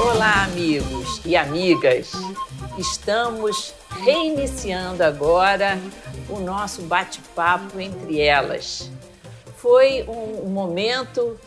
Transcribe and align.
Olá, 0.00 0.44
amigos 0.44 1.20
e 1.24 1.36
amigas. 1.36 2.12
Estamos 2.78 3.74
reiniciando 4.04 5.02
agora 5.02 5.78
o 6.28 6.38
nosso 6.40 6.82
bate-papo 6.82 7.80
entre 7.80 8.20
elas. 8.20 8.90
Foi 9.56 10.04
um 10.08 10.48
momento 10.48 11.38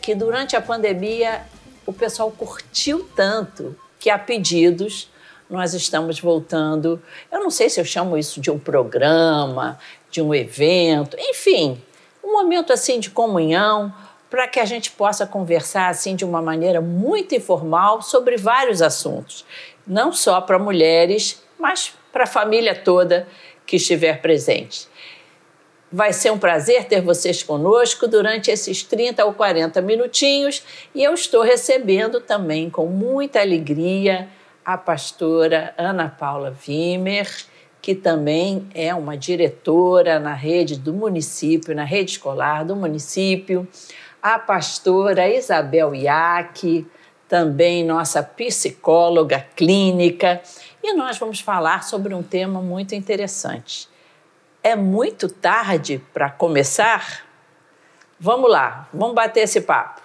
que, 0.00 0.14
durante 0.14 0.54
a 0.56 0.60
pandemia, 0.62 1.42
o 1.84 1.92
pessoal 1.92 2.30
curtiu 2.30 3.08
tanto 3.16 3.76
que, 3.98 4.08
a 4.10 4.18
pedidos, 4.18 5.10
nós 5.50 5.74
estamos 5.74 6.20
voltando. 6.20 7.02
Eu 7.30 7.40
não 7.40 7.50
sei 7.50 7.68
se 7.68 7.80
eu 7.80 7.84
chamo 7.84 8.16
isso 8.16 8.40
de 8.40 8.50
um 8.50 8.58
programa, 8.58 9.78
de 10.10 10.22
um 10.22 10.34
evento, 10.34 11.16
enfim, 11.18 11.82
um 12.22 12.32
momento 12.32 12.72
assim 12.72 13.00
de 13.00 13.10
comunhão 13.10 13.92
para 14.32 14.48
que 14.48 14.58
a 14.58 14.64
gente 14.64 14.90
possa 14.92 15.26
conversar 15.26 15.90
assim 15.90 16.16
de 16.16 16.24
uma 16.24 16.40
maneira 16.40 16.80
muito 16.80 17.34
informal 17.34 18.00
sobre 18.00 18.38
vários 18.38 18.80
assuntos, 18.80 19.44
não 19.86 20.10
só 20.10 20.40
para 20.40 20.58
mulheres, 20.58 21.42
mas 21.58 21.92
para 22.10 22.24
a 22.24 22.26
família 22.26 22.74
toda 22.74 23.28
que 23.66 23.76
estiver 23.76 24.22
presente. 24.22 24.88
Vai 25.92 26.14
ser 26.14 26.32
um 26.32 26.38
prazer 26.38 26.86
ter 26.86 27.02
vocês 27.02 27.42
conosco 27.42 28.08
durante 28.08 28.50
esses 28.50 28.82
30 28.82 29.22
ou 29.22 29.34
40 29.34 29.82
minutinhos 29.82 30.62
e 30.94 31.04
eu 31.04 31.12
estou 31.12 31.42
recebendo 31.42 32.18
também 32.18 32.70
com 32.70 32.86
muita 32.86 33.38
alegria 33.38 34.30
a 34.64 34.78
pastora 34.78 35.74
Ana 35.76 36.08
Paula 36.08 36.56
Wimmer, 36.66 37.28
que 37.82 37.94
também 37.94 38.66
é 38.74 38.94
uma 38.94 39.14
diretora 39.14 40.18
na 40.18 40.32
rede 40.32 40.78
do 40.78 40.94
município, 40.94 41.74
na 41.74 41.84
rede 41.84 42.12
escolar 42.12 42.64
do 42.64 42.74
município, 42.74 43.68
a 44.22 44.38
pastora 44.38 45.28
Isabel 45.28 45.94
Iac, 45.94 46.86
também 47.28 47.84
nossa 47.84 48.22
psicóloga 48.22 49.44
clínica, 49.56 50.40
e 50.82 50.92
nós 50.94 51.18
vamos 51.18 51.40
falar 51.40 51.82
sobre 51.82 52.14
um 52.14 52.22
tema 52.22 52.60
muito 52.60 52.94
interessante. 52.94 53.88
É 54.62 54.76
muito 54.76 55.28
tarde 55.28 56.00
para 56.14 56.30
começar? 56.30 57.26
Vamos 58.20 58.48
lá, 58.48 58.88
vamos 58.94 59.14
bater 59.14 59.40
esse 59.40 59.60
papo. 59.62 60.00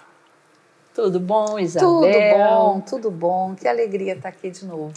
Tudo 0.96 1.20
bom, 1.20 1.60
Isabel? 1.60 1.90
Tudo 1.90 2.38
bom, 2.38 2.82
tudo 2.82 3.12
bom. 3.12 3.54
Que 3.54 3.68
alegria 3.68 4.14
estar 4.14 4.30
aqui 4.30 4.50
de 4.50 4.66
novo. 4.66 4.92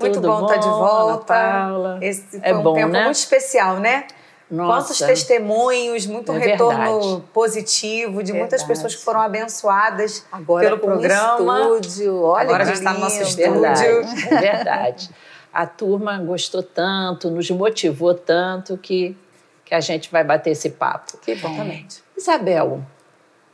Muito 0.00 0.14
Tudo 0.14 0.28
bom, 0.28 0.46
estar 0.46 0.56
de 0.56 0.68
volta. 0.68 1.98
Esse 2.00 2.40
É 2.42 2.54
um 2.54 2.62
bom, 2.62 2.74
tempo 2.74 2.88
né? 2.88 3.04
muito 3.04 3.16
especial, 3.16 3.76
né? 3.76 4.06
Nossa. 4.54 4.86
Quantos 4.86 4.98
testemunhos, 4.98 6.06
muito 6.06 6.32
É 6.32 6.38
retorno 6.38 7.00
verdade. 7.00 7.24
positivo 7.32 8.22
de 8.22 8.32
muitas 8.32 8.62
pessoas 8.62 8.94
que 8.94 9.02
foram 9.02 9.20
abençoadas 9.20 10.24
Agora 10.30 10.64
pelo 10.66 10.78
programa. 10.78 11.60
estúdio, 11.80 12.22
olha 12.22 12.42
Agora 12.44 12.64
que 12.64 12.68
já 12.70 12.74
está 12.74 12.92
no 12.92 13.00
nosso 13.00 13.20
estúdio. 13.22 13.60
Verdade, 13.60 13.84
é 14.34 14.40
verdade. 14.40 15.10
A 15.52 15.66
turma 15.66 16.18
gostou 16.18 16.62
tanto, 16.62 17.30
nos 17.30 17.50
motivou 17.50 18.14
tanto 18.14 18.76
que, 18.78 19.16
que 19.64 19.74
a 19.74 19.80
gente 19.80 20.10
vai 20.10 20.24
bater 20.24 20.50
esse 20.50 20.70
papo. 20.70 21.16
Que 21.18 21.34
bom. 21.36 21.48
Exatamente. 21.48 22.02
Isabel, 22.16 22.82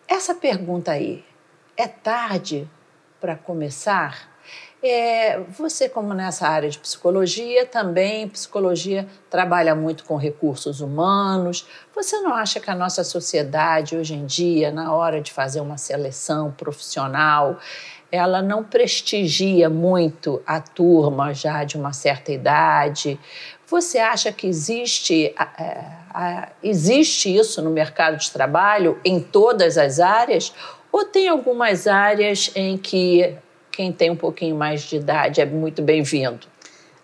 essa 0.09 0.35
pergunta 0.35 0.93
aí, 0.93 1.25
é 1.77 1.87
tarde 1.87 2.69
para 3.21 3.37
começar? 3.37 4.30
É, 4.83 5.39
você, 5.59 5.91
como 5.91 6.15
nessa 6.15 6.49
área 6.49 6.71
de 6.71 6.79
psicologia, 6.79 7.67
também 7.67 8.27
psicologia 8.27 9.07
trabalha 9.29 9.75
muito 9.75 10.05
com 10.05 10.17
recursos 10.17 10.81
humanos. 10.81 11.67
Você 11.95 12.19
não 12.21 12.35
acha 12.35 12.59
que 12.61 12.71
a 12.71 12.75
nossa 12.75 13.05
sociedade 13.05 13.95
hoje 13.95 14.15
em 14.15 14.25
dia, 14.25 14.71
na 14.71 14.95
hora 14.95 15.21
de 15.21 15.33
fazer 15.33 15.61
uma 15.61 15.77
seleção 15.77 16.51
profissional, 16.53 17.59
ela 18.11 18.41
não 18.41 18.65
prestigia 18.65 19.69
muito 19.69 20.43
a 20.47 20.61
turma 20.61 21.35
já 21.35 21.63
de 21.63 21.77
uma 21.77 21.93
certa 21.93 22.33
idade? 22.33 23.21
Você 23.67 23.99
acha 23.99 24.33
que 24.33 24.47
existe, 24.47 25.35
é, 25.59 26.49
existe 26.63 27.37
isso 27.37 27.61
no 27.61 27.71
mercado 27.71 28.17
de 28.17 28.31
trabalho 28.31 28.99
em 29.05 29.21
todas 29.21 29.77
as 29.77 30.01
áreas? 30.01 30.55
Ou 30.91 31.05
tem 31.05 31.29
algumas 31.29 31.87
áreas 31.87 32.51
em 32.57 32.79
que 32.79 33.37
quem 33.81 33.91
tem 33.91 34.11
um 34.11 34.17
pouquinho 34.17 34.55
mais 34.55 34.83
de 34.83 34.97
idade 34.97 35.41
é 35.41 35.47
muito 35.47 35.81
bem-vindo? 35.81 36.47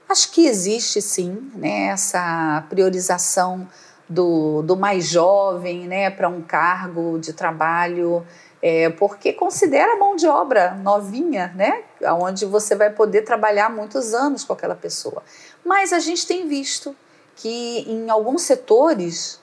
Acho 0.06 0.30
que 0.30 0.46
existe 0.46 1.00
sim, 1.00 1.50
né, 1.54 1.86
essa 1.86 2.66
priorização 2.68 3.66
do, 4.06 4.60
do 4.60 4.76
mais 4.76 5.06
jovem, 5.06 5.86
né, 5.86 6.10
para 6.10 6.28
um 6.28 6.42
cargo 6.42 7.18
de 7.18 7.32
trabalho, 7.32 8.26
é, 8.60 8.90
porque 8.90 9.32
considera 9.32 9.94
a 9.94 9.96
mão 9.96 10.16
de 10.16 10.26
obra 10.26 10.72
novinha, 10.74 11.50
né, 11.56 11.82
onde 12.20 12.44
você 12.44 12.74
vai 12.74 12.90
poder 12.90 13.22
trabalhar 13.22 13.70
muitos 13.70 14.12
anos 14.12 14.44
com 14.44 14.52
aquela 14.52 14.74
pessoa. 14.74 15.22
Mas 15.64 15.94
a 15.94 15.98
gente 15.98 16.26
tem 16.26 16.46
visto 16.46 16.94
que 17.36 17.86
em 17.90 18.10
alguns 18.10 18.42
setores 18.42 19.40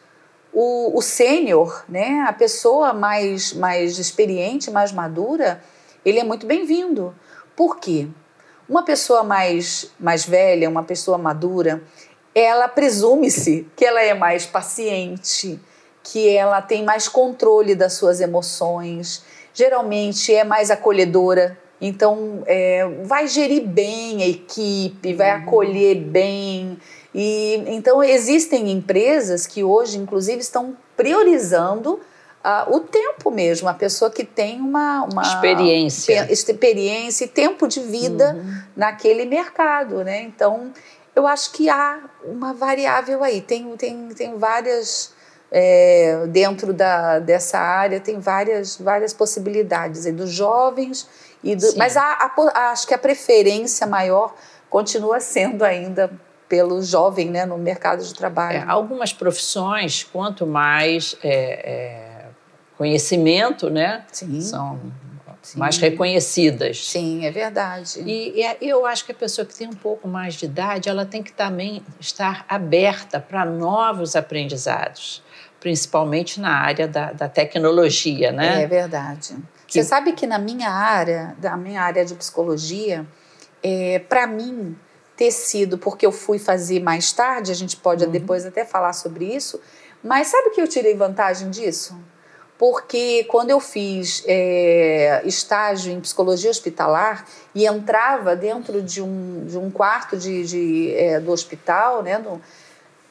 o, 0.53 0.95
o 0.95 1.01
sênior, 1.01 1.83
né, 1.89 2.23
a 2.27 2.33
pessoa 2.33 2.93
mais, 2.93 3.53
mais 3.53 3.97
experiente, 3.97 4.69
mais 4.69 4.91
madura, 4.91 5.63
ele 6.05 6.19
é 6.19 6.23
muito 6.23 6.45
bem-vindo. 6.45 7.15
Por 7.55 7.77
quê? 7.77 8.07
Uma 8.67 8.83
pessoa 8.83 9.23
mais, 9.23 9.91
mais 9.99 10.25
velha, 10.25 10.69
uma 10.69 10.83
pessoa 10.83 11.17
madura, 11.17 11.83
ela 12.33 12.67
presume-se 12.67 13.67
que 13.75 13.85
ela 13.85 14.01
é 14.01 14.13
mais 14.13 14.45
paciente, 14.45 15.59
que 16.01 16.29
ela 16.29 16.61
tem 16.61 16.83
mais 16.83 17.07
controle 17.07 17.75
das 17.75 17.93
suas 17.93 18.19
emoções, 18.19 19.23
geralmente 19.53 20.33
é 20.33 20.43
mais 20.43 20.71
acolhedora. 20.71 21.57
Então, 21.79 22.43
é, 22.45 22.87
vai 23.03 23.27
gerir 23.27 23.67
bem 23.67 24.23
a 24.23 24.27
equipe, 24.27 25.13
vai 25.13 25.31
acolher 25.31 25.95
bem. 25.95 26.77
E 27.13 27.61
então 27.67 28.01
existem 28.01 28.71
empresas 28.71 29.45
que 29.45 29.63
hoje, 29.63 29.97
inclusive, 29.97 30.39
estão 30.39 30.77
priorizando 30.95 31.99
ah, 32.43 32.65
o 32.69 32.81
tempo 32.81 33.31
mesmo, 33.31 33.69
a 33.69 33.73
pessoa 33.73 34.11
que 34.11 34.23
tem 34.23 34.59
uma, 34.59 35.03
uma 35.11 35.21
Experiência. 35.21 36.25
pe- 36.25 36.33
experiência 36.33 37.25
e 37.25 37.27
tempo 37.27 37.67
de 37.67 37.79
vida 37.79 38.35
naquele 38.75 39.25
mercado, 39.25 40.03
né? 40.03 40.21
Então, 40.23 40.71
eu 41.15 41.25
acho 41.25 41.51
que 41.53 41.69
há 41.69 41.99
uma 42.25 42.53
variável 42.53 43.23
aí. 43.23 43.39
Tem, 43.41 43.75
tem, 43.77 44.09
tem 44.09 44.37
várias 44.37 45.13
é, 45.51 46.25
dentro 46.29 46.73
da, 46.73 47.19
dessa 47.19 47.59
área 47.59 47.99
tem 47.99 48.19
várias 48.19 48.75
várias 48.75 49.13
possibilidades 49.13 50.07
aí 50.07 50.11
dos 50.11 50.31
jovens 50.31 51.07
e 51.43 51.55
do, 51.55 51.77
mas 51.77 51.95
a, 51.95 52.01
a 52.01 52.71
acho 52.71 52.87
que 52.87 52.93
a 52.93 52.97
preferência 52.97 53.85
maior 53.85 54.33
continua 54.67 55.19
sendo 55.19 55.63
ainda 55.63 56.09
pelo 56.49 56.81
jovem, 56.81 57.29
né, 57.29 57.45
no 57.45 57.57
mercado 57.57 58.03
de 58.03 58.13
trabalho. 58.13 58.57
É, 58.57 58.65
algumas 58.67 59.13
profissões, 59.13 60.03
quanto 60.03 60.45
mais 60.45 61.15
é, 61.23 61.29
é, 61.31 62.12
conhecimento, 62.77 63.69
né, 63.69 64.05
Sim. 64.11 64.41
são 64.41 64.79
Sim. 65.41 65.59
mais 65.59 65.77
reconhecidas. 65.77 66.87
Sim, 66.89 67.25
é 67.25 67.31
verdade. 67.31 68.01
E, 68.01 68.41
e 68.61 68.69
eu 68.69 68.85
acho 68.85 69.05
que 69.05 69.11
a 69.11 69.15
pessoa 69.15 69.45
que 69.45 69.53
tem 69.53 69.67
um 69.67 69.73
pouco 69.73 70.07
mais 70.07 70.35
de 70.35 70.45
idade, 70.45 70.87
ela 70.89 71.05
tem 71.05 71.21
que 71.21 71.33
também 71.33 71.83
estar 71.99 72.45
aberta 72.47 73.19
para 73.19 73.43
novos 73.45 74.15
aprendizados, 74.15 75.21
principalmente 75.59 76.39
na 76.39 76.55
área 76.57 76.87
da, 76.87 77.11
da 77.11 77.27
tecnologia, 77.29 78.29
É 78.29 78.31
né? 78.31 78.67
verdade. 78.67 79.35
Que- 79.67 79.73
Você 79.81 79.83
sabe 79.83 80.13
que 80.13 80.25
na 80.25 80.37
minha 80.39 80.69
área, 80.69 81.35
da 81.39 81.57
minha 81.57 81.81
área 81.81 82.05
de 82.05 82.15
psicologia, 82.15 83.05
é, 83.61 83.99
para 83.99 84.25
mim 84.27 84.77
ter 85.17 85.31
sido, 85.31 85.77
porque 85.77 86.05
eu 86.05 86.11
fui 86.11 86.39
fazer 86.39 86.79
mais 86.81 87.11
tarde, 87.11 87.51
a 87.51 87.55
gente 87.55 87.75
pode 87.77 88.05
depois 88.07 88.45
até 88.45 88.65
falar 88.65 88.93
sobre 88.93 89.25
isso, 89.25 89.59
mas 90.03 90.27
sabe 90.27 90.49
que 90.51 90.61
eu 90.61 90.67
tirei 90.67 90.95
vantagem 90.95 91.49
disso? 91.49 91.97
Porque 92.63 93.25
quando 93.25 93.49
eu 93.49 93.59
fiz 93.59 94.23
é, 94.25 95.21
estágio 95.25 95.91
em 95.91 95.99
psicologia 95.99 96.49
hospitalar 96.49 97.25
e 97.53 97.65
entrava 97.65 98.37
dentro 98.37 98.81
de 98.81 99.01
um, 99.01 99.43
de 99.45 99.57
um 99.57 99.69
quarto 99.69 100.15
de, 100.15 100.45
de, 100.45 100.95
é, 100.95 101.19
do 101.19 101.29
hospital, 101.33 102.01
né, 102.01 102.17
no- 102.17 102.41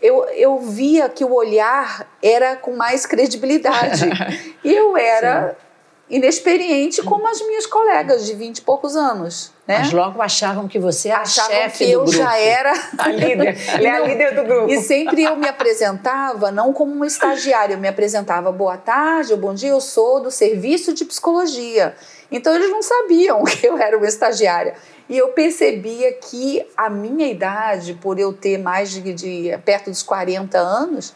eu, 0.00 0.24
eu 0.30 0.58
via 0.58 1.06
que 1.10 1.22
o 1.22 1.34
olhar 1.34 2.10
era 2.22 2.56
com 2.56 2.74
mais 2.74 3.04
credibilidade. 3.04 4.08
e 4.64 4.72
eu 4.72 4.96
era 4.96 5.54
inexperiente 6.12 7.02
como 7.02 7.26
as 7.26 7.40
minhas 7.40 7.64
colegas 7.64 8.26
de 8.26 8.34
20 8.34 8.58
e 8.58 8.60
poucos 8.60 8.94
anos. 8.96 9.50
Né? 9.66 9.78
Mas 9.78 9.92
logo 9.92 10.20
achavam 10.20 10.68
que 10.68 10.78
você 10.78 11.08
era 11.08 11.20
a 11.20 11.22
Achavam 11.22 11.50
chefe 11.50 11.84
que 11.86 11.90
eu 11.90 12.02
grupo. 12.02 12.18
já 12.18 12.36
era 12.36 12.72
A 12.98 13.08
líder. 13.08 13.56
Ela 13.68 13.86
é 13.86 13.90
a 13.90 14.00
líder 14.00 14.34
do 14.34 14.44
grupo. 14.44 14.70
E 14.70 14.82
sempre 14.82 15.22
eu 15.24 15.34
me 15.36 15.48
apresentava 15.48 16.52
não 16.52 16.70
como 16.74 16.92
uma 16.92 17.06
estagiária, 17.06 17.74
eu 17.74 17.78
me 17.78 17.88
apresentava 17.88 18.52
boa 18.52 18.76
tarde 18.76 19.32
ou 19.32 19.38
bom 19.38 19.54
dia, 19.54 19.70
eu 19.70 19.80
sou 19.80 20.20
do 20.20 20.30
serviço 20.30 20.92
de 20.92 21.06
psicologia. 21.06 21.94
Então 22.30 22.54
eles 22.54 22.70
não 22.70 22.82
sabiam 22.82 23.42
que 23.44 23.66
eu 23.66 23.78
era 23.78 23.96
uma 23.96 24.06
estagiária. 24.06 24.74
E 25.08 25.16
eu 25.16 25.28
percebia 25.28 26.12
que 26.12 26.62
a 26.76 26.90
minha 26.90 27.26
idade, 27.26 27.94
por 27.94 28.18
eu 28.18 28.34
ter 28.34 28.58
mais 28.58 28.90
de, 28.90 29.14
de 29.14 29.58
perto 29.64 29.88
dos 29.88 30.02
40 30.02 30.58
anos, 30.58 31.14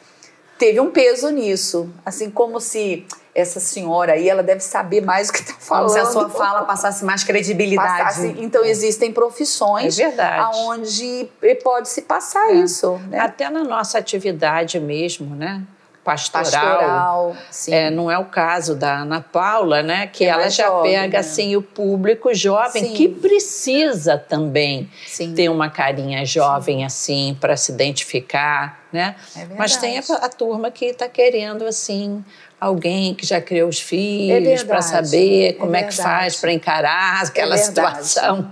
teve 0.59 0.81
um 0.81 0.91
peso 0.91 1.29
nisso. 1.29 1.91
Assim 2.05 2.31
como 2.31 2.61
se 2.61 3.07
essa 3.37 3.61
senhora 3.61 4.15
aí, 4.15 4.31
ela 4.31 4.43
deve 4.43 4.61
saber 4.61 5.03
mais 5.03 5.29
o 5.29 5.33
que 5.33 5.41
está 5.41 5.53
falando. 5.59 5.89
Como 5.93 6.01
se 6.03 6.09
a 6.09 6.11
sua 6.11 6.31
fala 6.31 6.63
passasse 6.63 7.05
mais 7.05 7.23
credibilidade. 7.23 8.03
Passasse, 8.03 8.35
então, 8.39 8.65
é. 8.65 8.71
existem 8.71 9.13
profissões 9.13 9.99
é 9.99 10.41
onde 10.55 11.29
pode 11.63 11.91
se 11.91 12.03
passar 12.03 12.51
é. 12.51 12.55
isso. 12.55 12.99
Né? 13.11 13.19
Até 13.19 13.51
na 13.51 13.63
nossa 13.63 13.99
atividade 13.99 14.81
mesmo, 14.81 15.37
né? 15.37 15.63
pastoral. 16.07 16.45
pastoral 16.47 17.37
é, 17.69 17.91
não 17.91 18.09
é 18.09 18.17
o 18.17 18.27
caso 18.27 18.77
da 18.77 18.99
Ana 19.01 19.21
Paula, 19.21 19.83
né? 19.83 20.07
Que, 20.07 20.25
ela 20.25 20.49
já 20.49 20.69
jovem, 20.69 20.93
pega 20.93 21.15
né? 21.15 21.19
assim 21.19 21.57
o 21.57 21.63
público 21.63 22.33
jovem 22.33 22.85
sim. 22.85 22.95
que 22.95 23.09
precisa 23.09 24.17
também 24.17 24.89
sim. 25.05 25.35
ter 25.35 25.49
uma 25.49 25.69
carinha 25.69 26.25
jovem 26.25 26.79
sim. 26.79 26.85
assim 26.85 27.37
para 27.41 27.57
se 27.57 27.73
identificar, 27.73 28.87
né? 28.93 29.17
É 29.37 29.47
Mas 29.59 29.77
tem 29.77 29.99
a, 29.99 30.03
a 30.23 30.29
turma 30.29 30.71
que 30.71 30.85
está 30.87 31.09
querendo 31.09 31.65
assim 31.65 32.25
alguém 32.61 33.15
que 33.15 33.27
já 33.27 33.41
criou 33.41 33.69
os 33.69 33.81
filhos 33.81 34.63
é 34.63 34.65
para 34.65 34.81
saber 34.81 35.55
como 35.55 35.77
é, 35.77 35.81
é 35.81 35.83
que 35.85 35.95
faz 35.95 36.37
para 36.37 36.53
encarar 36.53 37.23
aquela 37.25 37.57
situação, 37.59 38.51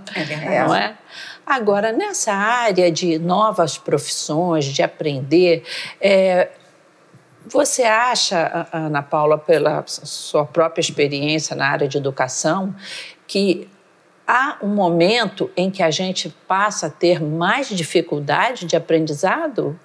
não 0.67 0.75
é? 0.75 0.95
Agora, 1.45 1.91
nessa 1.91 2.33
área 2.33 2.91
de 2.91 3.19
novas 3.19 3.77
profissões, 3.77 4.65
de 4.65 4.81
aprender, 4.81 5.63
é, 6.01 6.49
você 7.45 7.83
acha, 7.83 8.67
Ana 8.73 9.03
Paula, 9.03 9.37
pela 9.37 9.83
sua 9.85 10.43
própria 10.45 10.81
experiência 10.81 11.55
na 11.55 11.67
área 11.69 11.87
de 11.87 11.97
educação, 11.97 12.73
que 13.27 13.69
há 14.27 14.57
um 14.61 14.69
momento 14.69 15.51
em 15.55 15.69
que 15.69 15.83
a 15.83 15.91
gente 15.91 16.29
passa 16.47 16.87
a 16.87 16.89
ter 16.89 17.21
mais 17.21 17.69
dificuldade 17.69 18.65
de 18.65 18.75
aprendizado? 18.75 19.79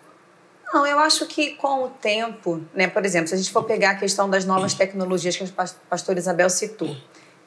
Não, 0.73 0.87
eu 0.87 0.99
acho 1.01 1.27
que 1.27 1.57
com 1.57 1.85
o 1.85 1.89
tempo, 1.89 2.63
né, 2.75 2.87
por 2.87 3.05
exemplo, 3.05 3.29
se 3.29 3.35
a 3.35 3.39
gente 3.39 3.51
for 3.51 3.65
pegar 3.65 3.91
a 3.91 3.95
questão 3.97 4.31
das 4.31 4.45
novas 4.45 4.73
tecnologias 4.75 5.37
que 5.37 5.45
a 5.45 5.67
pastora 5.89 6.19
Isabel 6.19 6.49
citou, 6.49 6.97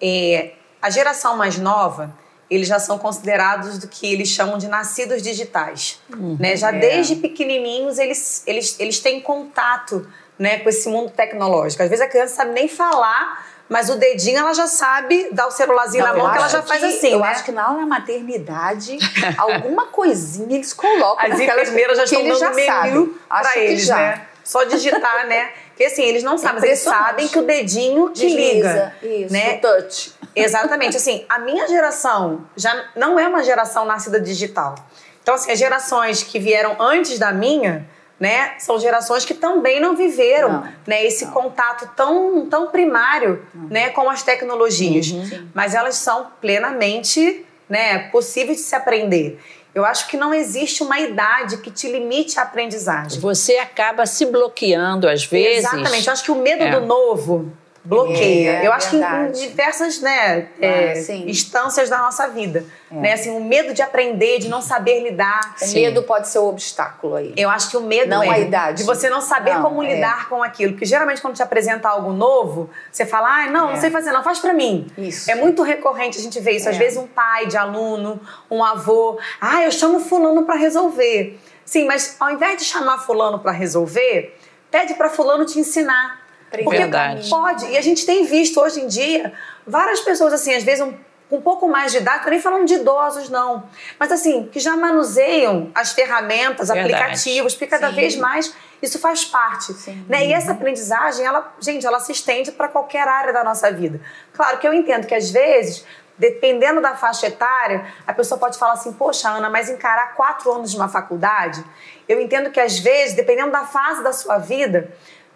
é, 0.02 0.54
a 0.81 0.90
geração 0.90 1.38
mais 1.38 1.58
nova, 1.58 2.14
eles 2.50 2.68
já 2.68 2.80
são 2.80 3.00
considerados 3.00 3.78
do 3.78 3.88
que 3.88 4.12
eles 4.12 4.28
chamam 4.28 4.58
de 4.58 4.68
nascidos 4.68 5.22
digitais. 5.22 6.02
Uhum, 6.14 6.38
né? 6.40 6.56
Já 6.56 6.70
é. 6.70 6.80
desde 6.80 7.16
pequenininhos 7.16 7.98
eles, 7.98 8.44
eles, 8.46 8.80
eles 8.80 9.00
têm 9.00 9.22
contato 9.22 10.08
né, 10.38 10.60
com 10.60 10.70
esse 10.70 10.90
mundo 10.90 11.12
tecnológico. 11.12 11.81
Às 11.81 11.90
vezes 11.90 12.06
a 12.06 12.08
criança 12.08 12.36
sabe 12.36 12.52
nem 12.52 12.68
falar, 12.68 13.46
mas 13.69 13.89
o 13.89 13.95
dedinho 13.95 14.38
ela 14.38 14.54
já 14.54 14.68
sabe 14.68 15.30
dar 15.31 15.48
o 15.48 15.51
celularzinho 15.51 16.04
Não, 16.04 16.13
na 16.13 16.19
mão 16.19 16.31
que 16.31 16.38
ela 16.38 16.48
já 16.48 16.62
faz 16.62 16.83
assim. 16.83 17.13
Eu 17.13 17.19
né? 17.19 17.27
acho 17.27 17.44
que 17.44 17.51
na 17.51 17.71
maternidade, 17.86 18.98
alguma 19.38 19.88
coisinha 19.88 20.56
eles 20.56 20.74
colocam. 20.74 21.31
As 21.31 21.39
enfermeiras 21.39 21.98
já 21.98 22.04
estão 22.04 22.24
dando 22.24 22.39
já 22.39 22.51
menu 22.51 23.19
para 23.27 23.57
eles, 23.57 23.88
né? 23.88 24.27
Só 24.44 24.63
digitar, 24.65 25.25
né? 25.27 25.51
Porque 25.69 25.86
assim, 25.86 26.04
eles 26.04 26.21
não 26.21 26.38
sabem, 26.38 26.56
mas 26.56 26.63
eles 26.65 26.80
sabem 26.80 27.27
que 27.27 27.39
o 27.39 27.44
dedinho 27.44 28.10
que 28.10 28.27
Desliza, 28.27 28.94
liga. 29.01 29.25
Isso, 29.25 29.33
né? 29.33 29.56
o 29.56 29.62
touch. 29.62 30.13
Exatamente. 30.36 30.98
Assim, 30.98 31.25
a 31.30 31.39
minha 31.39 31.68
geração 31.68 32.45
já 32.56 32.89
não 32.95 33.19
é 33.19 33.27
uma 33.27 33.42
geração 33.42 33.86
nascida 33.86 34.19
digital. 34.19 34.75
Então, 35.21 35.36
assim, 35.36 35.51
as 35.51 35.57
gerações 35.57 36.21
que 36.21 36.38
vieram 36.38 36.75
antes 36.80 37.18
da 37.18 37.31
minha, 37.31 37.88
né, 38.19 38.54
são 38.60 38.80
gerações 38.80 39.25
que 39.25 39.33
também 39.33 39.80
não 39.80 39.95
viveram, 39.95 40.51
não, 40.51 40.74
né, 40.88 41.06
esse 41.06 41.25
não. 41.25 41.31
contato 41.31 41.89
tão, 41.95 42.48
tão 42.48 42.68
primário, 42.68 43.45
não. 43.54 43.68
né, 43.68 43.89
com 43.89 44.10
as 44.10 44.24
tecnologias. 44.24 45.12
Uhum. 45.12 45.50
Mas 45.54 45.75
elas 45.75 45.95
são 45.95 46.27
plenamente, 46.39 47.45
né, 47.68 48.10
possíveis 48.10 48.57
de 48.57 48.63
se 48.63 48.75
aprender. 48.75 49.39
Eu 49.75 49.83
acho 49.83 50.07
que 50.07 50.15
não 50.15 50.33
existe 50.33 50.83
uma 50.83 51.00
idade 51.00 51.57
que 51.57 51.71
te 51.71 51.92
limite 51.92 52.39
a 52.39 52.44
aprendizagem. 52.44 53.19
Você 53.19 53.57
acaba 53.57 54.06
se 54.06 54.25
bloqueando 54.27 55.10
às 55.10 55.25
vezes. 55.25 55.65
Exatamente. 55.65 56.07
Eu 56.07 56.13
acho 56.13 56.24
que 56.24 56.31
o 56.31 56.36
medo 56.36 56.63
é. 56.63 56.69
do 56.69 56.86
novo 56.86 57.51
bloqueia. 57.84 58.62
É, 58.62 58.68
eu 58.68 58.72
acho 58.72 58.92
verdade. 58.92 59.34
que 59.34 59.46
em 59.46 59.48
diversas 59.50 60.02
né, 60.02 60.48
é, 60.62 61.04
instâncias 61.26 61.90
da 61.90 61.98
nossa 61.98 62.28
vida. 62.28 62.66
É. 62.90 62.96
Né? 62.96 63.14
Assim, 63.14 63.36
o 63.36 63.44
medo 63.44 63.74
de 63.74 63.82
aprender, 63.82 64.40
de 64.40 64.48
não 64.48 64.62
saber 64.62 65.04
lidar. 65.04 65.56
O 65.62 65.74
medo 65.74 66.04
pode 66.04 66.30
ser 66.30 66.40
o 66.40 66.46
um 66.46 66.50
obstáculo 66.50 67.16
aí. 67.16 67.34
Eu 67.36 67.50
acho 67.50 67.70
que 67.70 67.78
o 67.78 67.82
medo 67.82 68.10
não 68.10 68.24
é 68.24 68.30
a 68.30 68.40
idade. 68.40 68.78
de 68.78 68.84
você 68.84 69.10
não 69.10 69.22
saber 69.22 69.56
não, 69.56 69.64
como 69.64 69.84
é. 69.84 69.96
lidar 69.96 70.30
com 70.30 70.42
aquilo. 70.42 70.74
Porque 70.74 70.86
geralmente 70.86 71.22
quando 71.22 71.36
te 71.36 71.44
apresenta 71.44 71.90
algo 71.90 72.14
novo, 72.14 72.70
você 72.92 73.06
fala, 73.06 73.44
ah, 73.44 73.46
não, 73.48 73.68
não 73.68 73.74
é. 73.74 73.80
sei 73.80 73.90
fazer, 73.90 74.12
não, 74.12 74.24
faz 74.24 74.40
para 74.40 74.54
mim. 74.54 74.88
Isso. 74.98 75.30
É 75.30 75.36
muito 75.36 75.62
recorrente 75.64 76.18
a 76.18 76.22
gente 76.22 76.40
ver 76.40 76.52
isso. 76.52 76.70
Às 76.70 76.78
vezes 76.78 76.98
um 76.98 77.08
pai 77.08 77.48
de 77.48 77.58
aluno, 77.58 78.20
um 78.50 78.64
avô, 78.64 79.20
ah, 79.42 79.64
eu 79.64 79.72
chamo 79.72 80.00
fulano 80.00 80.44
para 80.44 80.56
resolver. 80.56 81.40
Sim, 81.66 81.86
mas 81.86 82.16
ao 82.20 82.32
invés 82.32 82.58
de 82.58 82.66
chamar 82.66 83.00
fulano 83.00 83.40
para 83.40 83.52
resolver, 83.52 84.38
pede 84.70 84.94
para 84.94 85.10
fulano 85.10 85.46
te 85.46 85.60
ensinar. 85.60 86.23
Porque 86.62 86.78
Verdade. 86.78 87.30
pode. 87.30 87.66
E 87.68 87.78
a 87.78 87.82
gente 87.82 88.06
tem 88.06 88.26
visto 88.26 88.60
hoje 88.60 88.82
em 88.82 88.88
dia 88.88 89.34
várias 89.66 90.02
pessoas, 90.02 90.34
assim, 90.34 90.54
às 90.54 90.64
vezes 90.64 90.86
um, 90.86 90.94
um 91.32 91.42
pouco 91.42 91.68
mais 91.68 91.92
de 91.92 91.98
idade, 91.98 92.30
nem 92.30 92.40
falando 92.40 92.66
de 92.66 92.76
idosos, 92.76 93.30
não. 93.30 93.64
Mas 94.00 94.12
assim, 94.12 94.48
que 94.52 94.60
já 94.60 94.76
manuseiam 94.76 95.72
as 95.74 95.94
ferramentas, 95.94 96.68
Verdade. 96.68 96.94
aplicativos, 96.94 97.54
porque 97.54 97.68
cada 97.68 97.90
Sim. 97.90 97.96
vez 97.96 98.16
mais 98.16 98.54
isso 98.82 99.00
faz 99.00 99.26
parte. 99.26 99.74
Né? 100.08 100.28
E 100.28 100.34
essa 100.34 100.52
aprendizagem, 100.52 101.26
ela, 101.26 101.54
gente, 101.60 101.86
ela 101.86 102.00
se 102.00 102.12
estende 102.12 102.52
para 102.52 102.68
qualquer 102.68 103.08
área 103.08 103.34
da 103.34 103.44
nossa 103.44 103.72
vida. 103.72 104.00
Claro 104.34 104.60
que 104.60 104.68
eu 104.68 104.74
entendo 104.74 105.08
que 105.08 105.16
às 105.16 105.32
vezes 105.32 105.86
dependendo 106.18 106.82
da 106.82 106.96
faixa 106.96 107.28
etária, 107.28 107.86
a 108.06 108.14
pessoa 108.14 108.40
pode 108.40 108.58
falar 108.58 108.74
assim: 108.74 108.94
Poxa, 108.94 109.30
Ana, 109.30 109.50
mas 109.50 109.70
encarar 109.70 110.16
quatro 110.16 110.52
anos 110.52 110.72
de 110.72 110.78
uma 110.78 110.88
faculdade, 110.88 111.64
eu 112.08 112.22
entendo 112.22 112.52
que 112.52 112.60
às 112.60 112.80
vezes, 112.80 113.16
dependendo 113.16 113.52
da 113.52 113.66
fase 113.66 114.04
da 114.04 114.14
sua 114.14 114.38
vida, 114.38 114.92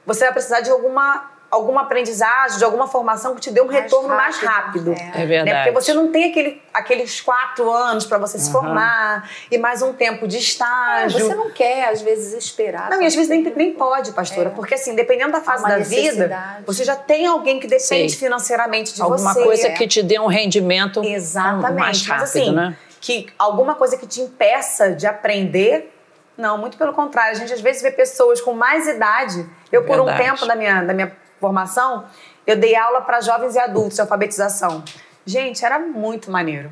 você 0.07 0.23
vai 0.23 0.31
precisar 0.31 0.61
de 0.61 0.71
alguma 0.71 1.37
alguma 1.49 1.81
aprendizagem, 1.81 2.57
de 2.57 2.63
alguma 2.63 2.87
formação 2.87 3.33
que 3.33 3.41
te 3.41 3.51
dê 3.51 3.61
um 3.61 3.67
mais 3.67 3.83
retorno 3.83 4.09
rápido, 4.09 4.17
mais 4.17 4.37
rápido. 4.37 4.93
É, 4.93 5.23
é 5.23 5.25
verdade. 5.25 5.45
Né? 5.45 5.63
Porque 5.63 5.71
você 5.71 5.93
não 5.93 6.11
tem 6.11 6.29
aquele, 6.29 6.61
aqueles 6.73 7.21
quatro 7.21 7.71
anos 7.71 8.05
para 8.05 8.17
você 8.17 8.37
uhum. 8.37 8.43
se 8.43 8.51
formar 8.51 9.29
e 9.49 9.57
mais 9.57 9.81
um 9.81 9.93
tempo 9.93 10.27
de 10.27 10.37
estágio. 10.37 11.17
É, 11.17 11.23
você 11.23 11.35
não 11.35 11.49
quer, 11.51 11.89
às 11.89 12.01
vezes, 12.01 12.33
esperar. 12.33 12.89
Não, 12.89 13.01
e 13.01 13.05
às 13.05 13.15
vezes 13.15 13.29
nem, 13.29 13.41
nem 13.43 13.73
pode, 13.73 14.11
pastora. 14.11 14.49
É. 14.49 14.51
Porque, 14.51 14.73
assim, 14.73 14.93
dependendo 14.93 15.31
da 15.31 15.41
fase 15.41 15.63
da 15.63 15.77
vida, 15.77 16.61
você 16.65 16.83
já 16.83 16.95
tem 16.95 17.25
alguém 17.25 17.59
que 17.59 17.67
depende 17.67 18.11
Sim. 18.11 18.17
financeiramente 18.17 18.93
de 18.93 19.01
alguma 19.01 19.17
você. 19.17 19.27
Alguma 19.27 19.45
coisa 19.45 19.69
que 19.69 19.87
te 19.87 20.03
dê 20.03 20.19
um 20.19 20.27
rendimento 20.27 21.01
Exatamente. 21.03 21.79
mais 21.79 22.05
rápido, 22.05 22.21
Mas, 22.21 22.29
assim, 22.29 22.53
né? 22.53 22.77
Que 22.99 23.27
alguma 23.39 23.75
coisa 23.75 23.95
que 23.95 24.05
te 24.05 24.19
impeça 24.19 24.91
de 24.91 25.07
aprender 25.07 25.96
não, 26.37 26.57
muito 26.57 26.77
pelo 26.77 26.93
contrário. 26.93 27.31
A 27.31 27.39
gente 27.39 27.51
às 27.51 27.61
vezes 27.61 27.81
vê 27.81 27.91
pessoas 27.91 28.39
com 28.39 28.53
mais 28.53 28.87
idade. 28.87 29.49
Eu, 29.71 29.83
por 29.83 29.95
Verdade. 29.97 30.21
um 30.21 30.25
tempo 30.25 30.45
da 30.45 30.55
minha, 30.55 30.83
da 30.83 30.93
minha 30.93 31.11
formação, 31.39 32.05
eu 32.45 32.55
dei 32.55 32.75
aula 32.75 33.01
para 33.01 33.19
jovens 33.21 33.55
e 33.55 33.59
adultos 33.59 33.95
de 33.95 34.01
alfabetização. 34.01 34.83
Gente, 35.25 35.65
era 35.65 35.79
muito 35.79 36.29
maneiro. 36.29 36.71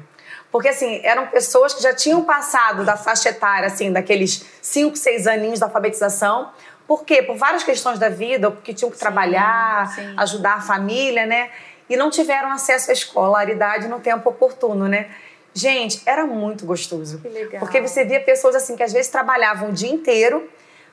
Porque, 0.52 0.70
assim, 0.70 1.02
eram 1.04 1.28
pessoas 1.28 1.74
que 1.74 1.84
já 1.84 1.94
tinham 1.94 2.24
passado 2.24 2.86
da 2.86 2.96
faixa 2.96 3.30
etária, 3.30 3.68
assim, 3.68 3.92
daqueles 3.92 4.46
5, 4.62 4.96
6 4.96 5.28
aninhos 5.28 5.60
da 5.60 5.66
alfabetização. 5.66 6.52
Por 6.88 7.04
quê? 7.04 7.22
Por 7.22 7.36
várias 7.36 7.64
questões 7.64 8.00
da 8.00 8.08
vida, 8.08 8.52
porque 8.52 8.74
tinham 8.74 8.90
que 8.90 8.98
sim, 8.98 9.04
trabalhar, 9.04 9.88
sim. 9.94 10.14
ajudar 10.16 10.54
a 10.54 10.62
família, 10.62 11.26
né? 11.26 11.50
E 11.90 11.98
não 11.98 12.10
tiveram 12.10 12.52
acesso 12.52 12.90
à 12.90 12.94
escolaridade 12.94 13.88
no 13.88 14.00
tempo 14.00 14.30
oportuno, 14.30 14.88
né? 14.88 15.10
Gente, 15.56 16.02
era 16.06 16.26
muito 16.26 16.66
gostoso. 16.66 17.20
Que 17.20 17.30
legal. 17.30 17.62
Porque 17.62 17.80
você 17.80 18.04
via 18.04 18.20
pessoas 18.20 18.56
assim 18.56 18.76
que 18.76 18.84
às 18.84 18.92
vezes 18.92 19.10
trabalhavam 19.10 19.70
o 19.70 19.72
dia 19.72 19.90
inteiro, 19.90 20.50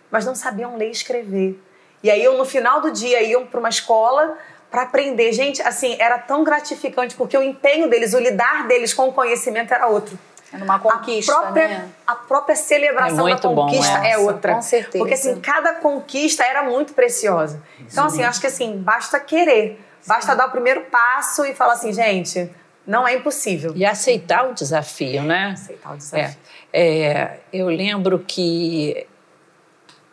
mas 0.08 0.24
não 0.24 0.36
sabiam 0.36 0.76
ler 0.76 0.86
e 0.86 0.92
escrever. 0.92 1.60
E 2.00 2.08
aí, 2.08 2.24
no 2.24 2.44
final 2.44 2.80
do 2.80 2.92
dia, 2.92 3.20
iam 3.22 3.44
para 3.44 3.58
uma 3.58 3.68
escola 3.68 4.38
para 4.70 4.82
aprender. 4.82 5.32
Gente, 5.32 5.60
assim, 5.62 5.96
era 5.98 6.16
tão 6.16 6.44
gratificante, 6.44 7.16
porque 7.16 7.36
o 7.36 7.42
empenho 7.42 7.90
deles, 7.90 8.14
o 8.14 8.20
lidar 8.20 8.68
deles 8.68 8.94
com 8.94 9.08
o 9.08 9.12
conhecimento 9.12 9.74
era 9.74 9.88
outro. 9.88 10.16
Era 10.52 10.64
uma 10.64 10.78
conquista, 10.78 11.32
a 11.32 11.40
própria, 11.40 11.68
né? 11.68 11.88
A 12.06 12.14
própria 12.14 12.56
celebração 12.56 13.26
é 13.26 13.34
da 13.34 13.40
conquista 13.40 13.98
bom, 13.98 14.04
é 14.04 14.18
outra. 14.18 14.54
Com 14.54 14.62
certeza. 14.62 14.98
Porque, 14.98 15.14
assim, 15.14 15.40
cada 15.40 15.74
conquista 15.74 16.44
era 16.44 16.62
muito 16.62 16.94
preciosa. 16.94 17.60
Então, 17.80 18.06
assim, 18.06 18.22
acho 18.22 18.40
que, 18.40 18.46
assim, 18.46 18.76
basta 18.76 19.18
querer. 19.18 19.80
Basta 20.06 20.32
Sim. 20.32 20.38
dar 20.38 20.46
o 20.46 20.50
primeiro 20.50 20.82
passo 20.82 21.44
e 21.44 21.54
falar 21.54 21.72
assim, 21.72 21.92
gente 21.92 22.50
não 22.86 23.06
é 23.06 23.14
impossível. 23.14 23.72
E 23.76 23.84
aceitar 23.84 24.48
o 24.50 24.54
desafio, 24.54 25.22
né? 25.22 25.52
Aceitar 25.52 25.94
o 25.94 25.96
desafio. 25.96 26.36
É, 26.72 26.82
é, 26.82 27.40
eu 27.52 27.68
lembro 27.68 28.18
que 28.18 29.06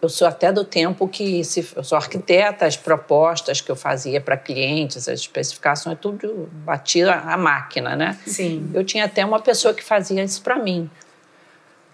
eu 0.02 0.08
sou 0.08 0.28
até 0.28 0.52
do 0.52 0.64
tempo 0.64 1.08
que 1.08 1.44
se, 1.44 1.68
eu 1.76 1.84
sou 1.84 1.98
arquiteta, 1.98 2.66
as 2.66 2.78
propostas 2.78 3.60
que 3.60 3.70
eu 3.70 3.76
fazia 3.76 4.22
para 4.22 4.38
clientes, 4.38 5.10
as 5.10 5.20
especificações, 5.20 5.98
tudo 6.00 6.50
batia 6.64 7.14
a 7.14 7.36
máquina, 7.36 7.96
né? 7.96 8.18
Sim. 8.26 8.72
Eu 8.74 8.84
tinha 8.86 9.06
até 9.06 9.26
uma 9.26 9.42
pessoa 9.42 9.74
que 9.74 9.84
fazia 9.84 10.24
isso 10.24 10.42
para 10.42 10.58
mim. 10.58 10.90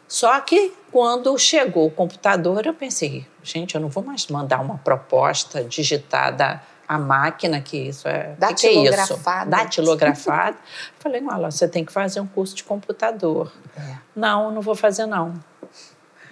Só 0.07 0.39
que 0.41 0.71
quando 0.91 1.35
chegou 1.37 1.87
o 1.87 1.91
computador, 1.91 2.65
eu 2.65 2.73
pensei, 2.73 3.25
gente, 3.43 3.73
eu 3.73 3.81
não 3.81 3.89
vou 3.89 4.03
mais 4.03 4.27
mandar 4.27 4.59
uma 4.59 4.77
proposta 4.77 5.63
digitada 5.63 6.61
a 6.87 6.97
máquina, 6.97 7.61
que 7.61 7.77
isso 7.77 8.07
é. 8.07 8.35
Datilografada. 8.37 9.49
Que 9.49 9.61
é 9.61 9.63
Datilografada. 9.63 10.57
Falei, 10.99 11.23
olha, 11.27 11.51
você 11.51 11.67
tem 11.67 11.83
que 11.83 11.91
fazer 11.91 12.19
um 12.19 12.27
curso 12.27 12.55
de 12.55 12.63
computador. 12.63 13.51
É. 13.77 13.97
Não, 14.15 14.51
não 14.51 14.61
vou 14.61 14.75
fazer, 14.75 15.05
não. 15.05 15.33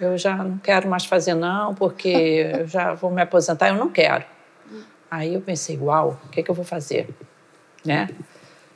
Eu 0.00 0.18
já 0.18 0.36
não 0.36 0.58
quero 0.58 0.88
mais 0.88 1.04
fazer, 1.04 1.34
não, 1.34 1.74
porque 1.74 2.08
eu 2.60 2.66
já 2.66 2.94
vou 2.94 3.10
me 3.10 3.22
aposentar, 3.22 3.68
eu 3.68 3.76
não 3.76 3.88
quero. 3.88 4.24
Aí 5.10 5.34
eu 5.34 5.40
pensei, 5.40 5.78
uau, 5.78 6.18
o 6.24 6.28
que, 6.28 6.40
é 6.40 6.42
que 6.42 6.50
eu 6.50 6.54
vou 6.54 6.64
fazer? 6.64 7.08
Né? 7.84 8.08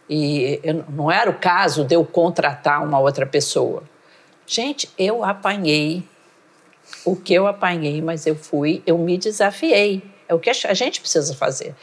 E 0.08 0.60
eu, 0.62 0.84
não 0.88 1.10
era 1.10 1.28
o 1.28 1.34
caso 1.34 1.84
de 1.84 1.94
eu 1.94 2.04
contratar 2.04 2.82
uma 2.82 2.98
outra 2.98 3.26
pessoa. 3.26 3.82
Gente, 4.46 4.88
eu 4.96 5.24
apanhei 5.24 6.04
o 7.04 7.14
que 7.16 7.34
eu 7.34 7.46
apanhei, 7.46 8.00
mas 8.00 8.26
eu 8.26 8.34
fui, 8.34 8.82
eu 8.86 8.96
me 8.98 9.18
desafiei. 9.18 10.02
É 10.28 10.34
o 10.34 10.38
que 10.38 10.50
a 10.50 10.74
gente 10.74 11.00
precisa 11.00 11.34
fazer 11.34 11.74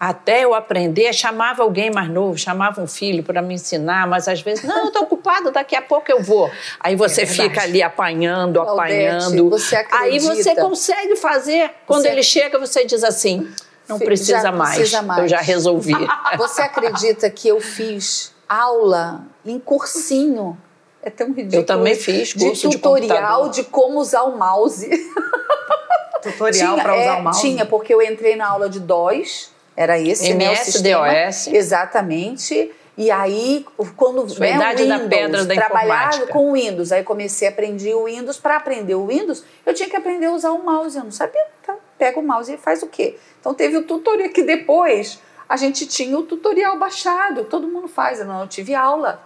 até 0.00 0.44
eu 0.44 0.54
aprender, 0.54 1.12
chamava 1.12 1.62
alguém 1.62 1.90
mais 1.90 2.08
novo, 2.08 2.38
chamava 2.38 2.80
um 2.80 2.86
filho 2.86 3.22
para 3.22 3.42
me 3.42 3.54
ensinar, 3.54 4.06
mas 4.06 4.28
às 4.28 4.40
vezes, 4.40 4.64
não, 4.64 4.82
eu 4.82 4.86
estou 4.88 5.02
ocupado, 5.02 5.50
daqui 5.50 5.74
a 5.74 5.82
pouco 5.82 6.10
eu 6.10 6.22
vou. 6.22 6.50
Aí 6.78 6.94
você 6.94 7.22
é 7.22 7.26
fica 7.26 7.62
ali 7.62 7.82
apanhando, 7.82 8.60
apanhando. 8.60 9.50
Você 9.50 9.84
Aí 9.90 10.20
você 10.20 10.54
consegue 10.54 11.16
fazer. 11.16 11.72
Quando 11.86 12.02
você... 12.02 12.08
ele 12.08 12.22
chega, 12.22 12.58
você 12.58 12.84
diz 12.84 13.02
assim: 13.02 13.50
não 13.88 13.98
precisa, 13.98 14.40
já 14.40 14.52
mais, 14.52 14.76
precisa 14.76 15.02
mais, 15.02 15.22
eu 15.22 15.28
já 15.28 15.40
resolvi. 15.40 15.94
Você 16.36 16.60
acredita 16.60 17.30
que 17.30 17.48
eu 17.48 17.58
fiz 17.58 18.34
aula 18.46 19.22
em 19.44 19.58
cursinho? 19.58 20.58
É 21.02 21.08
tão 21.08 21.28
ridículo. 21.28 21.62
Eu 21.62 21.64
também 21.64 21.94
fiz 21.94 22.34
curso 22.34 22.68
de 22.68 22.76
tutorial 22.76 23.48
de, 23.48 23.62
de 23.62 23.64
como 23.64 23.98
usar 23.98 24.24
o 24.24 24.36
mouse. 24.36 24.88
Tutorial 26.22 26.76
para 26.76 26.94
usar 26.94 27.16
é, 27.16 27.20
o 27.20 27.22
mouse? 27.22 27.40
Tinha, 27.40 27.66
porque 27.66 27.92
eu 27.92 28.02
entrei 28.02 28.36
na 28.36 28.48
aula 28.48 28.68
de 28.68 28.80
DOS 28.80 29.52
era 29.78 29.96
esse 29.96 30.30
MS, 30.30 30.82
meu 30.82 30.98
DOS. 30.98 31.46
Exatamente. 31.46 32.72
E 32.96 33.12
aí, 33.12 33.64
quando 33.96 34.26
né, 34.40 34.58
o 34.58 34.76
Windows, 34.76 34.88
da 34.88 35.08
pedra 35.08 35.44
da 35.44 35.54
trabalhar 35.54 36.26
com 36.26 36.50
o 36.50 36.54
Windows, 36.54 36.90
aí 36.90 37.04
comecei 37.04 37.46
a 37.46 37.52
aprender 37.52 37.94
o 37.94 38.06
Windows. 38.06 38.38
Para 38.38 38.56
aprender 38.56 38.96
o 38.96 39.06
Windows, 39.06 39.44
eu 39.64 39.72
tinha 39.72 39.88
que 39.88 39.94
aprender 39.94 40.26
a 40.26 40.32
usar 40.32 40.50
o 40.50 40.64
mouse. 40.64 40.98
Eu 40.98 41.04
não 41.04 41.12
sabia. 41.12 41.46
Tá? 41.64 41.76
Pega 41.96 42.18
o 42.18 42.22
mouse 42.24 42.52
e 42.52 42.56
faz 42.56 42.82
o 42.82 42.88
quê? 42.88 43.16
Então 43.38 43.54
teve 43.54 43.76
o 43.76 43.84
tutorial 43.84 44.30
que 44.30 44.42
depois 44.42 45.20
a 45.48 45.56
gente 45.56 45.86
tinha 45.86 46.18
o 46.18 46.24
tutorial 46.24 46.76
baixado. 46.76 47.44
Todo 47.44 47.68
mundo 47.68 47.86
faz. 47.86 48.18
Eu 48.18 48.26
não 48.26 48.40
eu 48.40 48.48
tive 48.48 48.74
aula. 48.74 49.22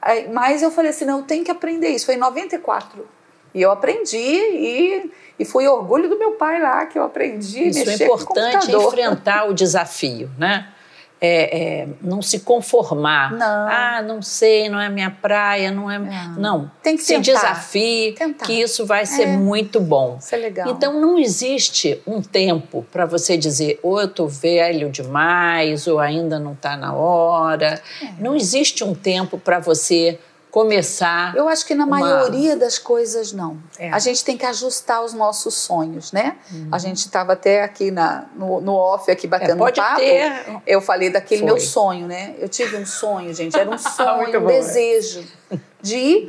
Aí, 0.00 0.28
mas 0.28 0.62
eu 0.62 0.70
falei 0.70 0.92
assim, 0.92 1.04
não, 1.04 1.18
eu 1.18 1.24
tenho 1.24 1.44
que 1.44 1.50
aprender 1.50 1.88
isso. 1.88 2.06
Foi 2.06 2.14
em 2.14 2.18
94. 2.18 3.08
E 3.56 3.62
eu 3.62 3.72
aprendi 3.72 4.18
e 4.18 5.10
e 5.38 5.44
foi 5.44 5.66
orgulho 5.66 6.08
do 6.08 6.18
meu 6.18 6.32
pai 6.32 6.60
lá 6.60 6.86
que 6.86 6.98
eu 6.98 7.02
aprendi 7.02 7.68
Isso 7.68 7.82
a 7.82 7.84
mexer 7.84 8.04
é 8.04 8.06
importante 8.06 8.74
enfrentar 8.74 9.48
o 9.48 9.54
desafio, 9.54 10.30
né? 10.38 10.68
É, 11.18 11.80
é, 11.80 11.88
não 12.02 12.20
se 12.20 12.40
conformar. 12.40 13.32
Não. 13.32 13.68
Ah, 13.68 14.02
não 14.06 14.20
sei, 14.20 14.68
não 14.68 14.78
é 14.78 14.90
minha 14.90 15.10
praia, 15.10 15.70
não 15.70 15.90
é. 15.90 15.98
Não. 15.98 16.34
não. 16.36 16.70
Tem 16.82 16.94
que 16.94 17.02
se 17.02 17.14
tentar. 17.14 17.32
desafie, 17.32 18.12
tentar. 18.12 18.44
que 18.44 18.52
isso 18.52 18.84
vai 18.84 19.06
ser 19.06 19.22
é. 19.22 19.36
muito 19.36 19.80
bom. 19.80 20.18
Isso 20.20 20.34
é 20.34 20.38
legal. 20.38 20.68
Então 20.68 21.00
não 21.00 21.18
existe 21.18 22.02
um 22.06 22.20
tempo 22.20 22.86
para 22.92 23.06
você 23.06 23.34
dizer, 23.36 23.80
ou 23.82 23.98
eu 23.98 24.06
estou 24.06 24.28
velho 24.28 24.90
demais, 24.90 25.86
ou 25.86 25.98
ainda 25.98 26.38
não 26.38 26.52
está 26.52 26.76
na 26.76 26.94
hora. 26.94 27.80
É. 28.02 28.08
Não 28.18 28.36
existe 28.36 28.84
um 28.84 28.94
tempo 28.94 29.38
para 29.38 29.58
você 29.58 30.18
começar. 30.56 31.36
Eu 31.36 31.50
acho 31.50 31.66
que 31.66 31.74
na 31.74 31.84
uma... 31.84 32.00
maioria 32.00 32.56
das 32.56 32.78
coisas 32.78 33.30
não. 33.30 33.58
É. 33.78 33.90
A 33.90 33.98
gente 33.98 34.24
tem 34.24 34.38
que 34.38 34.46
ajustar 34.46 35.04
os 35.04 35.12
nossos 35.12 35.52
sonhos, 35.52 36.12
né? 36.12 36.38
Uhum. 36.50 36.68
A 36.72 36.78
gente 36.78 37.00
estava 37.00 37.34
até 37.34 37.62
aqui 37.62 37.90
na, 37.90 38.24
no, 38.34 38.62
no 38.62 38.72
off 38.72 39.10
aqui 39.10 39.26
batendo 39.26 39.52
é, 39.52 39.56
pode 39.56 39.78
papo. 39.78 40.00
Ter... 40.00 40.62
Eu 40.66 40.80
falei 40.80 41.10
daquele 41.10 41.42
Foi. 41.42 41.50
meu 41.50 41.60
sonho, 41.60 42.06
né? 42.06 42.34
Eu 42.38 42.48
tive 42.48 42.74
um 42.78 42.86
sonho, 42.86 43.34
gente. 43.34 43.54
Era 43.54 43.68
um 43.68 43.76
sonho, 43.76 44.40
um 44.40 44.46
desejo 44.46 45.26
de 45.82 46.26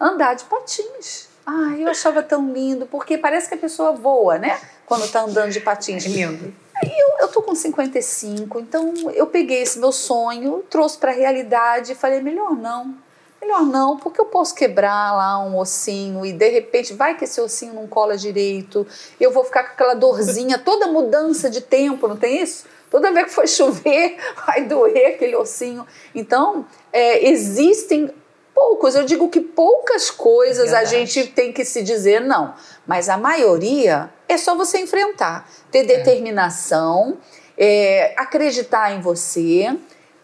andar 0.00 0.34
de 0.34 0.42
patins. 0.46 1.28
Ai, 1.46 1.84
eu 1.84 1.88
achava 1.88 2.20
tão 2.20 2.52
lindo, 2.52 2.84
porque 2.84 3.16
parece 3.16 3.48
que 3.48 3.54
a 3.54 3.58
pessoa 3.58 3.92
voa, 3.92 4.38
né? 4.38 4.58
Quando 4.86 5.04
está 5.04 5.20
andando 5.20 5.52
de 5.52 5.60
patins. 5.60 6.04
É 6.04 6.08
lindo. 6.08 6.52
Aí 6.82 6.92
eu, 6.98 7.26
eu 7.26 7.28
tô 7.28 7.42
com 7.42 7.54
55, 7.54 8.58
então 8.58 8.92
eu 9.14 9.28
peguei 9.28 9.62
esse 9.62 9.78
meu 9.78 9.92
sonho, 9.92 10.64
trouxe 10.68 10.98
para 10.98 11.12
a 11.12 11.14
realidade 11.14 11.92
e 11.92 11.94
falei, 11.94 12.20
melhor 12.20 12.56
não 12.56 13.06
Melhor 13.40 13.62
não, 13.62 13.96
porque 13.96 14.20
eu 14.20 14.26
posso 14.26 14.54
quebrar 14.54 15.14
lá 15.16 15.38
um 15.44 15.56
ossinho 15.56 16.26
e 16.26 16.32
de 16.32 16.48
repente 16.48 16.92
vai 16.92 17.16
que 17.16 17.24
esse 17.24 17.40
ossinho 17.40 17.72
não 17.72 17.86
cola 17.86 18.16
direito, 18.16 18.86
eu 19.20 19.30
vou 19.30 19.44
ficar 19.44 19.62
com 19.62 19.72
aquela 19.72 19.94
dorzinha, 19.94 20.58
toda 20.58 20.88
mudança 20.88 21.48
de 21.48 21.60
tempo, 21.60 22.08
não 22.08 22.16
tem 22.16 22.42
isso? 22.42 22.66
Toda 22.90 23.12
vez 23.12 23.26
que 23.26 23.32
for 23.32 23.46
chover, 23.48 24.16
vai 24.46 24.64
doer 24.64 25.14
aquele 25.14 25.36
ossinho. 25.36 25.86
Então, 26.14 26.66
é, 26.92 27.28
existem 27.28 28.12
poucos, 28.52 28.96
eu 28.96 29.04
digo 29.04 29.28
que 29.28 29.40
poucas 29.40 30.10
coisas 30.10 30.72
é 30.72 30.76
a 30.76 30.84
gente 30.84 31.28
tem 31.28 31.52
que 31.52 31.64
se 31.64 31.80
dizer 31.80 32.20
não, 32.20 32.54
mas 32.84 33.08
a 33.08 33.16
maioria 33.16 34.10
é 34.28 34.36
só 34.36 34.56
você 34.56 34.80
enfrentar, 34.80 35.48
ter 35.70 35.80
é. 35.80 35.84
determinação, 35.84 37.18
é, 37.56 38.14
acreditar 38.16 38.92
em 38.92 39.00
você 39.00 39.76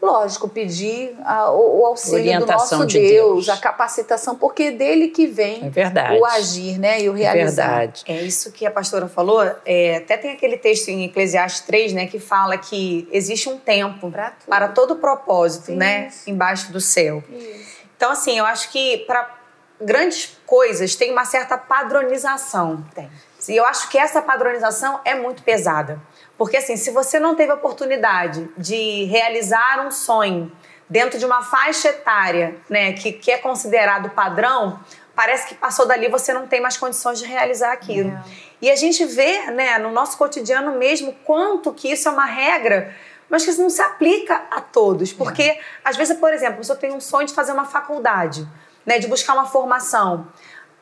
lógico, 0.04 0.48
pedir 0.48 1.16
a, 1.24 1.50
o, 1.50 1.84
auxílio 1.86 2.20
Orientação 2.20 2.78
do 2.78 2.82
nosso 2.82 2.86
de 2.86 2.98
Deus, 2.98 3.46
Deus, 3.46 3.48
a 3.48 3.56
capacitação, 3.56 4.36
porque 4.36 4.64
é 4.64 4.70
dele 4.70 5.08
que 5.08 5.26
vem 5.26 5.72
é 5.74 6.18
o 6.18 6.24
agir 6.24 6.78
né, 6.78 7.00
e 7.00 7.08
o 7.08 7.12
realizar. 7.12 7.64
É, 7.64 7.78
verdade. 7.78 8.04
é 8.06 8.22
isso 8.22 8.52
que 8.52 8.66
a 8.66 8.70
pastora 8.70 9.08
falou. 9.08 9.42
É, 9.64 9.96
até 9.96 10.16
tem 10.16 10.32
aquele 10.32 10.56
texto 10.56 10.88
em 10.88 11.04
Eclesiastes 11.04 11.62
3, 11.62 11.92
né, 11.92 12.06
que 12.06 12.18
fala 12.18 12.56
que 12.56 13.08
existe 13.10 13.48
um 13.48 13.58
tempo 13.58 14.12
para 14.46 14.68
todo 14.68 14.96
propósito, 14.96 15.72
né, 15.72 16.10
embaixo 16.26 16.72
do 16.72 16.80
céu. 16.80 17.22
Isso. 17.30 17.84
Então, 17.96 18.10
assim, 18.10 18.38
eu 18.38 18.44
acho 18.44 18.70
que 18.70 18.98
para 19.06 19.34
grandes 19.80 20.36
coisas 20.46 20.94
tem 20.94 21.10
uma 21.10 21.24
certa 21.24 21.56
padronização. 21.56 22.84
Tem. 22.94 23.10
E 23.48 23.56
eu 23.56 23.64
acho 23.64 23.88
que 23.90 23.98
essa 23.98 24.22
padronização 24.22 25.00
é 25.04 25.14
muito 25.14 25.42
pesada. 25.42 26.00
Porque 26.36 26.56
assim, 26.56 26.76
se 26.76 26.90
você 26.90 27.20
não 27.20 27.34
teve 27.34 27.52
a 27.52 27.54
oportunidade 27.54 28.48
de 28.56 29.04
realizar 29.04 29.86
um 29.86 29.90
sonho 29.90 30.50
dentro 30.88 31.18
de 31.18 31.24
uma 31.24 31.42
faixa 31.42 31.88
etária, 31.88 32.56
né, 32.68 32.92
que, 32.92 33.12
que 33.12 33.30
é 33.30 33.38
considerado 33.38 34.10
padrão, 34.10 34.80
parece 35.14 35.46
que 35.46 35.54
passou 35.54 35.86
dali 35.86 36.08
você 36.08 36.32
não 36.32 36.46
tem 36.46 36.60
mais 36.60 36.76
condições 36.76 37.18
de 37.18 37.24
realizar 37.24 37.72
aquilo. 37.72 38.10
É. 38.10 38.22
E 38.62 38.70
a 38.70 38.76
gente 38.76 39.04
vê, 39.04 39.50
né, 39.50 39.78
no 39.78 39.90
nosso 39.90 40.16
cotidiano 40.18 40.76
mesmo, 40.76 41.14
quanto 41.24 41.72
que 41.72 41.90
isso 41.90 42.08
é 42.08 42.12
uma 42.12 42.26
regra, 42.26 42.94
mas 43.28 43.44
que 43.44 43.50
isso 43.50 43.62
não 43.62 43.70
se 43.70 43.82
aplica 43.82 44.42
a 44.50 44.60
todos. 44.60 45.12
Porque, 45.12 45.42
é. 45.42 45.60
às 45.84 45.96
vezes, 45.96 46.16
por 46.18 46.32
exemplo, 46.32 46.62
você 46.62 46.74
tem 46.74 46.92
um 46.92 47.00
sonho 47.00 47.26
de 47.26 47.34
fazer 47.34 47.52
uma 47.52 47.64
faculdade, 47.64 48.46
né, 48.84 48.98
de 48.98 49.06
buscar 49.06 49.34
uma 49.34 49.46
formação. 49.46 50.26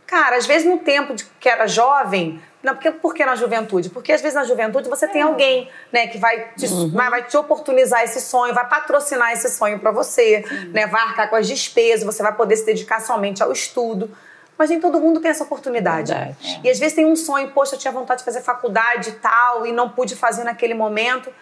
Cara, 0.07 0.37
às 0.37 0.47
vezes 0.47 0.69
no 0.69 0.79
tempo 0.79 1.15
de 1.15 1.25
que 1.25 1.49
era 1.49 1.67
jovem, 1.67 2.43
não, 2.63 2.75
porque, 2.75 2.93
por 2.93 3.13
que 3.13 3.25
na 3.27 3.35
juventude? 3.35 3.91
Porque 3.91 4.13
às 4.13 4.21
vezes 4.21 4.37
na 4.37 4.45
juventude 4.45 4.89
você 4.89 5.09
tem 5.09 5.21
é. 5.21 5.25
alguém 5.25 5.69
né, 5.91 6.07
que 6.07 6.17
vai 6.17 6.51
te, 6.57 6.67
uhum. 6.67 6.91
vai, 6.91 7.11
vai, 7.11 7.23
te 7.25 7.37
oportunizar 7.37 8.05
esse 8.05 8.21
sonho, 8.21 8.55
vai 8.55 8.69
patrocinar 8.69 9.33
esse 9.33 9.49
sonho 9.51 9.81
para 9.81 9.91
você, 9.91 10.45
né, 10.73 10.87
vai 10.87 11.03
arcar 11.03 11.29
com 11.29 11.35
as 11.35 11.49
despesas, 11.49 12.05
você 12.07 12.23
vai 12.23 12.35
poder 12.35 12.57
se 12.57 12.65
dedicar 12.65 13.01
somente 13.01 13.43
ao 13.43 13.51
estudo. 13.51 14.11
Mas 14.57 14.71
nem 14.71 14.79
todo 14.79 15.01
mundo 15.01 15.19
tem 15.19 15.31
essa 15.31 15.43
oportunidade. 15.43 16.13
Verdade. 16.13 16.61
E 16.63 16.71
às 16.71 16.79
vezes 16.79 16.95
tem 16.95 17.05
um 17.05 17.17
sonho, 17.17 17.51
poxa, 17.51 17.75
eu 17.75 17.79
tinha 17.79 17.91
vontade 17.91 18.21
de 18.21 18.25
fazer 18.25 18.43
faculdade 18.43 19.11
e 19.11 19.13
tal, 19.15 19.67
e 19.67 19.73
não 19.73 19.89
pude 19.89 20.15
fazer 20.15 20.45
naquele 20.45 20.75
momento. 20.75 21.33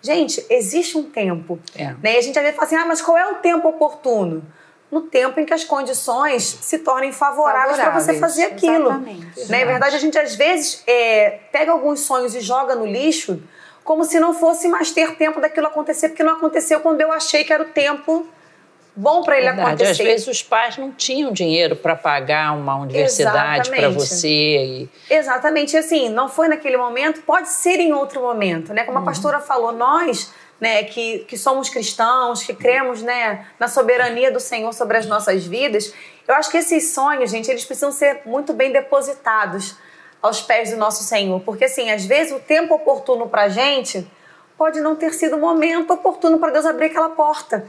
Gente, 0.00 0.42
existe 0.48 0.96
um 0.96 1.02
tempo. 1.02 1.58
É. 1.76 1.88
Né? 2.02 2.14
E 2.14 2.16
a 2.16 2.20
gente 2.22 2.38
às 2.38 2.42
vezes 2.42 2.56
fala 2.56 2.66
assim, 2.66 2.76
ah, 2.76 2.86
mas 2.86 3.02
qual 3.02 3.18
é 3.18 3.26
o 3.32 3.34
tempo 3.34 3.68
oportuno? 3.68 4.42
No 4.90 5.02
tempo 5.02 5.38
em 5.38 5.44
que 5.44 5.54
as 5.54 5.64
condições 5.64 6.42
se 6.42 6.78
tornem 6.78 7.12
favoráveis, 7.12 7.76
favoráveis 7.76 8.04
para 8.04 8.14
você 8.14 8.18
fazer 8.18 8.44
aquilo. 8.44 8.88
Exatamente. 8.88 9.48
Né? 9.48 9.58
Na 9.60 9.64
verdade, 9.64 9.96
a 9.96 9.98
gente 9.98 10.18
às 10.18 10.34
vezes 10.34 10.82
é, 10.86 11.38
pega 11.52 11.70
alguns 11.70 12.00
sonhos 12.00 12.34
e 12.34 12.40
joga 12.40 12.74
no 12.74 12.86
lixo 12.86 13.40
como 13.84 14.04
se 14.04 14.20
não 14.20 14.34
fosse 14.34 14.68
mais 14.68 14.90
ter 14.90 15.16
tempo 15.16 15.40
daquilo 15.40 15.66
acontecer, 15.66 16.10
porque 16.10 16.22
não 16.22 16.34
aconteceu 16.34 16.80
quando 16.80 17.00
eu 17.00 17.12
achei 17.12 17.44
que 17.44 17.52
era 17.52 17.62
o 17.62 17.66
tempo 17.66 18.26
bom 18.94 19.22
para 19.22 19.36
ele 19.36 19.46
Verdade. 19.46 19.68
acontecer. 19.68 19.90
Às 19.90 19.98
vezes 19.98 20.26
os 20.26 20.42
pais 20.42 20.76
não 20.76 20.92
tinham 20.92 21.32
dinheiro 21.32 21.74
para 21.76 21.96
pagar 21.96 22.52
uma 22.56 22.76
universidade 22.76 23.70
para 23.70 23.88
você. 23.88 24.28
E... 24.28 24.88
Exatamente. 25.08 25.76
Assim, 25.76 26.08
não 26.08 26.28
foi 26.28 26.48
naquele 26.48 26.76
momento, 26.76 27.22
pode 27.22 27.48
ser 27.48 27.80
em 27.80 27.92
outro 27.92 28.20
momento. 28.20 28.72
Né? 28.72 28.84
Como 28.84 28.98
uhum. 28.98 29.04
a 29.04 29.06
pastora 29.06 29.40
falou, 29.40 29.72
nós 29.72 30.32
né, 30.60 30.84
que, 30.84 31.20
que 31.20 31.38
somos 31.38 31.68
cristãos, 31.68 32.42
que 32.42 32.54
cremos 32.54 33.02
né, 33.02 33.46
na 33.58 33.66
soberania 33.66 34.30
do 34.30 34.38
Senhor 34.38 34.72
sobre 34.74 34.98
as 34.98 35.06
nossas 35.06 35.46
vidas, 35.46 35.92
eu 36.28 36.34
acho 36.34 36.50
que 36.50 36.58
esses 36.58 36.92
sonhos, 36.92 37.30
gente, 37.30 37.50
eles 37.50 37.64
precisam 37.64 37.90
ser 37.90 38.20
muito 38.24 38.52
bem 38.52 38.70
depositados 38.70 39.76
aos 40.22 40.40
pés 40.40 40.70
do 40.70 40.76
nosso 40.76 41.02
Senhor. 41.02 41.40
Porque, 41.40 41.64
assim, 41.64 41.90
às 41.90 42.04
vezes 42.04 42.32
o 42.32 42.38
tempo 42.38 42.74
oportuno 42.74 43.28
para 43.28 43.42
a 43.42 43.48
gente 43.48 44.08
pode 44.60 44.78
não 44.82 44.94
ter 44.94 45.14
sido 45.14 45.36
o 45.36 45.40
momento 45.40 45.90
oportuno 45.90 46.38
para 46.38 46.52
Deus 46.52 46.66
abrir 46.66 46.88
aquela 46.88 47.08
porta. 47.08 47.64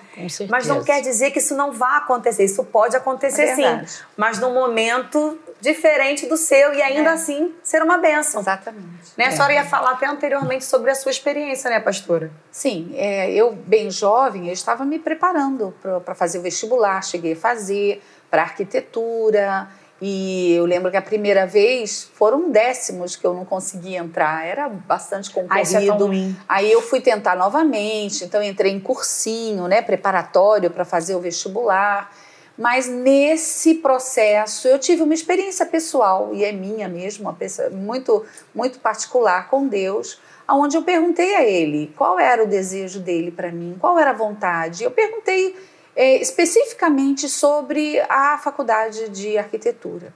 Mas 0.49 0.67
não 0.67 0.83
quer 0.83 1.01
dizer 1.01 1.31
que 1.31 1.39
isso 1.39 1.55
não 1.55 1.71
vá 1.71 1.95
acontecer. 1.95 2.43
Isso 2.43 2.65
pode 2.65 2.97
acontecer 2.97 3.43
é 3.43 3.55
sim, 3.55 4.03
mas 4.17 4.39
num 4.39 4.53
momento 4.53 5.39
diferente 5.61 6.25
do 6.25 6.35
seu 6.35 6.73
e 6.73 6.81
ainda 6.81 7.11
é. 7.11 7.13
assim 7.13 7.55
ser 7.63 7.81
uma 7.81 7.97
benção. 7.97 8.41
Exatamente. 8.41 9.13
Né? 9.15 9.27
A 9.27 9.31
senhora 9.31 9.53
ia 9.53 9.63
falar 9.63 9.91
até 9.91 10.05
anteriormente 10.05 10.65
sobre 10.65 10.91
a 10.91 10.95
sua 10.95 11.11
experiência, 11.11 11.69
né, 11.69 11.79
pastora? 11.79 12.29
Sim, 12.51 12.91
é, 12.95 13.31
eu 13.31 13.53
bem 13.53 13.89
jovem, 13.89 14.47
eu 14.47 14.53
estava 14.53 14.83
me 14.83 14.99
preparando 14.99 15.73
para 16.03 16.13
fazer 16.13 16.39
o 16.39 16.41
vestibular, 16.41 17.01
cheguei 17.05 17.31
a 17.31 17.37
fazer 17.37 18.03
para 18.29 18.41
arquitetura 18.41 19.69
E 20.01 20.53
eu 20.53 20.65
lembro 20.65 20.89
que 20.89 20.97
a 20.97 21.01
primeira 21.01 21.45
vez 21.45 22.09
foram 22.15 22.49
décimos 22.49 23.15
que 23.15 23.23
eu 23.23 23.35
não 23.35 23.45
consegui 23.45 23.95
entrar, 23.95 24.43
era 24.43 24.67
bastante 24.67 25.29
concorrido. 25.29 25.53
Ah, 25.53 25.61
isso 25.61 25.77
é. 25.77 26.35
Aí 26.49 26.71
eu 26.71 26.81
fui 26.81 26.99
tentar 26.99 27.35
novamente, 27.35 28.25
então 28.25 28.41
entrei 28.41 28.71
em 28.71 28.79
cursinho, 28.79 29.67
né, 29.67 29.79
preparatório 29.79 30.71
para 30.71 30.83
fazer 30.83 31.13
o 31.13 31.19
vestibular. 31.19 32.11
Mas 32.57 32.87
nesse 32.87 33.75
processo 33.75 34.67
eu 34.67 34.79
tive 34.79 35.03
uma 35.03 35.13
experiência 35.13 35.65
pessoal 35.67 36.31
e 36.33 36.43
é 36.43 36.51
minha 36.51 36.87
mesmo, 36.87 37.25
uma 37.25 37.33
pessoa 37.33 37.69
muito 37.69 38.25
muito 38.53 38.79
particular 38.79 39.49
com 39.49 39.67
Deus, 39.67 40.19
aonde 40.47 40.75
eu 40.75 40.81
perguntei 40.81 41.35
a 41.35 41.43
ele 41.43 41.93
qual 41.95 42.19
era 42.19 42.43
o 42.43 42.47
desejo 42.47 42.99
dele 42.99 43.31
para 43.31 43.51
mim, 43.51 43.77
qual 43.79 43.97
era 43.97 44.09
a 44.09 44.13
vontade. 44.13 44.83
Eu 44.83 44.91
perguntei 44.91 45.55
é, 45.95 46.21
especificamente 46.21 47.27
sobre 47.27 47.99
a 48.09 48.37
faculdade 48.37 49.09
de 49.09 49.37
arquitetura. 49.37 50.13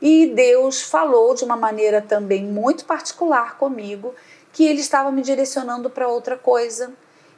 E 0.00 0.26
Deus 0.26 0.82
falou 0.82 1.34
de 1.34 1.44
uma 1.44 1.56
maneira 1.56 2.00
também 2.00 2.44
muito 2.44 2.84
particular 2.84 3.58
comigo 3.58 4.14
que 4.52 4.66
ele 4.66 4.80
estava 4.80 5.10
me 5.10 5.22
direcionando 5.22 5.90
para 5.90 6.08
outra 6.08 6.36
coisa 6.36 6.92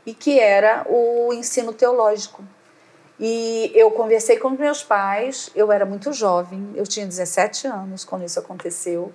e 0.04 0.14
que 0.14 0.38
era 0.38 0.86
o 0.88 1.32
ensino 1.32 1.72
teológico. 1.72 2.44
E 3.18 3.70
eu 3.74 3.90
conversei 3.90 4.38
com 4.38 4.50
meus 4.50 4.82
pais, 4.82 5.50
eu 5.54 5.70
era 5.70 5.84
muito 5.84 6.12
jovem, 6.12 6.70
eu 6.74 6.86
tinha 6.86 7.06
17 7.06 7.66
anos 7.66 8.04
quando 8.04 8.24
isso 8.24 8.38
aconteceu. 8.38 9.12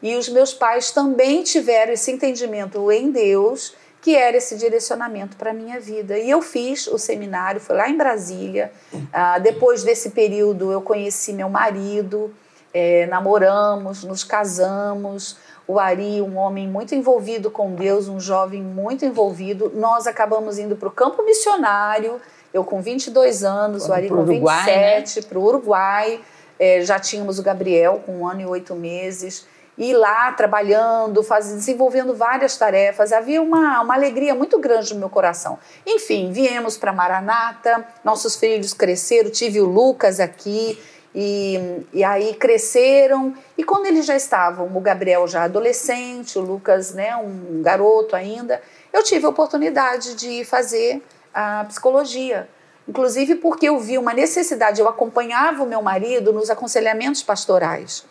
E 0.00 0.14
os 0.14 0.28
meus 0.28 0.54
pais 0.54 0.92
também 0.92 1.42
tiveram 1.42 1.92
esse 1.92 2.12
entendimento 2.12 2.90
em 2.92 3.10
Deus, 3.10 3.74
que 4.00 4.14
era 4.14 4.36
esse 4.36 4.56
direcionamento 4.56 5.36
para 5.36 5.50
a 5.50 5.54
minha 5.54 5.80
vida. 5.80 6.18
E 6.18 6.30
eu 6.30 6.40
fiz 6.40 6.86
o 6.86 6.98
seminário, 6.98 7.60
foi 7.60 7.76
lá 7.76 7.88
em 7.88 7.96
Brasília. 7.96 8.72
Ah, 9.12 9.38
depois 9.38 9.82
desse 9.82 10.10
período, 10.10 10.70
eu 10.70 10.80
conheci 10.80 11.32
meu 11.32 11.48
marido, 11.48 12.32
é, 12.72 13.06
namoramos, 13.06 14.04
nos 14.04 14.22
casamos. 14.22 15.36
O 15.66 15.78
Ari, 15.78 16.22
um 16.22 16.36
homem 16.38 16.66
muito 16.66 16.94
envolvido 16.94 17.50
com 17.50 17.74
Deus, 17.74 18.08
um 18.08 18.18
jovem 18.18 18.62
muito 18.62 19.04
envolvido. 19.04 19.70
Nós 19.74 20.06
acabamos 20.06 20.58
indo 20.58 20.76
para 20.76 20.88
o 20.88 20.92
campo 20.92 21.22
missionário 21.24 22.20
eu 22.52 22.64
com 22.64 22.80
22 22.80 23.44
anos, 23.44 23.82
Quando 23.82 23.90
o 23.90 23.94
Ari 23.94 24.08
com 24.08 24.14
Uruguai, 24.14 24.98
27, 25.00 25.26
para 25.26 25.38
o 25.38 25.44
Uruguai. 25.44 26.20
É, 26.58 26.80
já 26.80 26.98
tínhamos 26.98 27.38
o 27.38 27.42
Gabriel 27.42 28.02
com 28.04 28.20
um 28.20 28.26
ano 28.26 28.40
e 28.40 28.46
oito 28.46 28.74
meses. 28.74 29.46
E 29.78 29.92
lá 29.94 30.32
trabalhando, 30.32 31.22
faz, 31.22 31.46
desenvolvendo 31.46 32.12
várias 32.12 32.56
tarefas. 32.58 33.12
Havia 33.12 33.40
uma, 33.40 33.80
uma 33.80 33.94
alegria 33.94 34.34
muito 34.34 34.58
grande 34.58 34.92
no 34.92 35.00
meu 35.00 35.08
coração. 35.08 35.58
Enfim, 35.86 36.32
viemos 36.32 36.76
para 36.76 36.92
Maranata, 36.92 37.86
nossos 38.02 38.34
filhos 38.34 38.74
cresceram, 38.74 39.30
tive 39.30 39.60
o 39.60 39.66
Lucas 39.66 40.18
aqui. 40.18 40.78
E, 41.14 41.86
e 41.92 42.04
aí 42.04 42.34
cresceram, 42.34 43.34
e 43.56 43.64
quando 43.64 43.86
eles 43.86 44.04
já 44.04 44.14
estavam, 44.14 44.70
o 44.76 44.80
Gabriel 44.80 45.26
já 45.26 45.44
adolescente, 45.44 46.38
o 46.38 46.42
Lucas, 46.42 46.92
né, 46.92 47.16
um 47.16 47.62
garoto 47.62 48.14
ainda, 48.14 48.60
eu 48.92 49.02
tive 49.02 49.24
a 49.24 49.30
oportunidade 49.30 50.14
de 50.14 50.44
fazer 50.44 51.02
a 51.32 51.64
psicologia. 51.66 52.48
Inclusive 52.86 53.36
porque 53.36 53.68
eu 53.68 53.78
vi 53.78 53.98
uma 53.98 54.14
necessidade, 54.14 54.80
eu 54.80 54.88
acompanhava 54.88 55.62
o 55.62 55.66
meu 55.66 55.82
marido 55.82 56.32
nos 56.32 56.50
aconselhamentos 56.50 57.22
pastorais. 57.22 58.04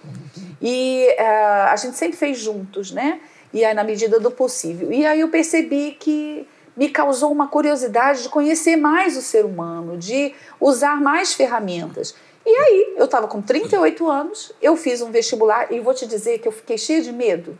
E 0.62 1.08
uh, 1.20 1.70
a 1.70 1.76
gente 1.76 1.98
sempre 1.98 2.18
fez 2.18 2.38
juntos, 2.38 2.92
né? 2.92 3.20
E 3.54 3.64
aí, 3.64 3.74
na 3.74 3.84
medida 3.84 4.20
do 4.20 4.32
possível. 4.32 4.92
E 4.92 5.06
aí 5.06 5.20
eu 5.20 5.30
percebi 5.30 5.98
que 6.00 6.48
me 6.76 6.90
causou 6.90 7.32
uma 7.32 7.48
curiosidade 7.48 8.24
de 8.24 8.30
conhecer 8.30 8.76
mais 8.76 9.18
o 9.18 9.22
ser 9.22 9.46
humano, 9.46 9.98
de 9.98 10.34
usar 10.60 11.02
mais 11.02 11.34
ferramentas. 11.34 12.14
E 12.46 12.50
aí, 12.50 12.94
eu 12.98 13.06
estava 13.06 13.28
com 13.28 13.42
38 13.42 14.08
anos, 14.08 14.54
eu 14.62 14.78
fiz 14.78 15.02
um 15.02 15.12
vestibular 15.12 15.72
e 15.72 15.80
vou 15.80 15.94
te 15.94 16.06
dizer 16.06 16.40
que 16.40 16.48
eu 16.48 16.52
fiquei 16.52 16.78
cheia 16.78 17.02
de 17.02 17.12
medo. 17.12 17.58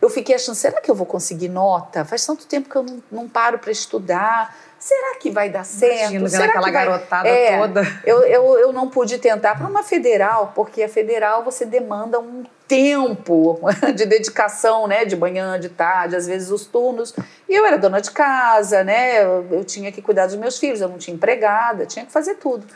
Eu 0.00 0.10
fiquei 0.10 0.34
achando, 0.34 0.54
será 0.54 0.80
que 0.80 0.90
eu 0.90 0.94
vou 0.94 1.06
conseguir 1.06 1.48
nota? 1.48 2.04
Faz 2.04 2.26
tanto 2.26 2.46
tempo 2.46 2.68
que 2.68 2.76
eu 2.76 2.82
não, 2.82 3.02
não 3.10 3.28
paro 3.28 3.58
para 3.58 3.70
estudar 3.70 4.54
será 4.78 5.16
que 5.16 5.30
vai 5.30 5.48
dar 5.48 5.64
certo? 5.64 6.12
Imagina, 6.12 6.28
será 6.28 6.44
aquela 6.46 6.66
que 6.66 6.72
vai... 6.72 6.86
garotada 6.86 7.28
é, 7.28 7.58
toda. 7.58 8.00
Eu, 8.04 8.22
eu, 8.22 8.58
eu 8.58 8.72
não 8.72 8.88
pude 8.88 9.18
tentar 9.18 9.56
para 9.56 9.66
uma 9.66 9.82
federal, 9.82 10.52
porque 10.54 10.82
a 10.82 10.88
federal 10.88 11.44
você 11.44 11.64
demanda 11.64 12.20
um 12.20 12.44
tempo 12.68 13.58
de 13.94 14.06
dedicação, 14.06 14.86
né? 14.86 15.04
De 15.04 15.16
manhã, 15.16 15.58
de 15.58 15.68
tarde, 15.68 16.16
às 16.16 16.26
vezes 16.26 16.50
os 16.50 16.66
turnos. 16.66 17.14
E 17.48 17.54
eu 17.54 17.64
era 17.64 17.78
dona 17.78 18.00
de 18.00 18.10
casa, 18.10 18.84
né? 18.84 19.22
Eu, 19.22 19.46
eu 19.50 19.64
tinha 19.64 19.90
que 19.90 20.02
cuidar 20.02 20.26
dos 20.26 20.36
meus 20.36 20.58
filhos, 20.58 20.80
eu 20.80 20.88
não 20.88 20.98
tinha 20.98 21.14
empregada, 21.14 21.86
tinha 21.86 22.04
que 22.04 22.12
fazer 22.12 22.34
tudo. 22.34 22.66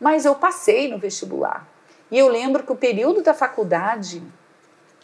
Mas 0.00 0.24
eu 0.24 0.34
passei 0.34 0.88
no 0.88 0.98
vestibular. 0.98 1.66
E 2.10 2.18
eu 2.18 2.28
lembro 2.28 2.62
que 2.62 2.72
o 2.72 2.76
período 2.76 3.22
da 3.22 3.34
faculdade, 3.34 4.22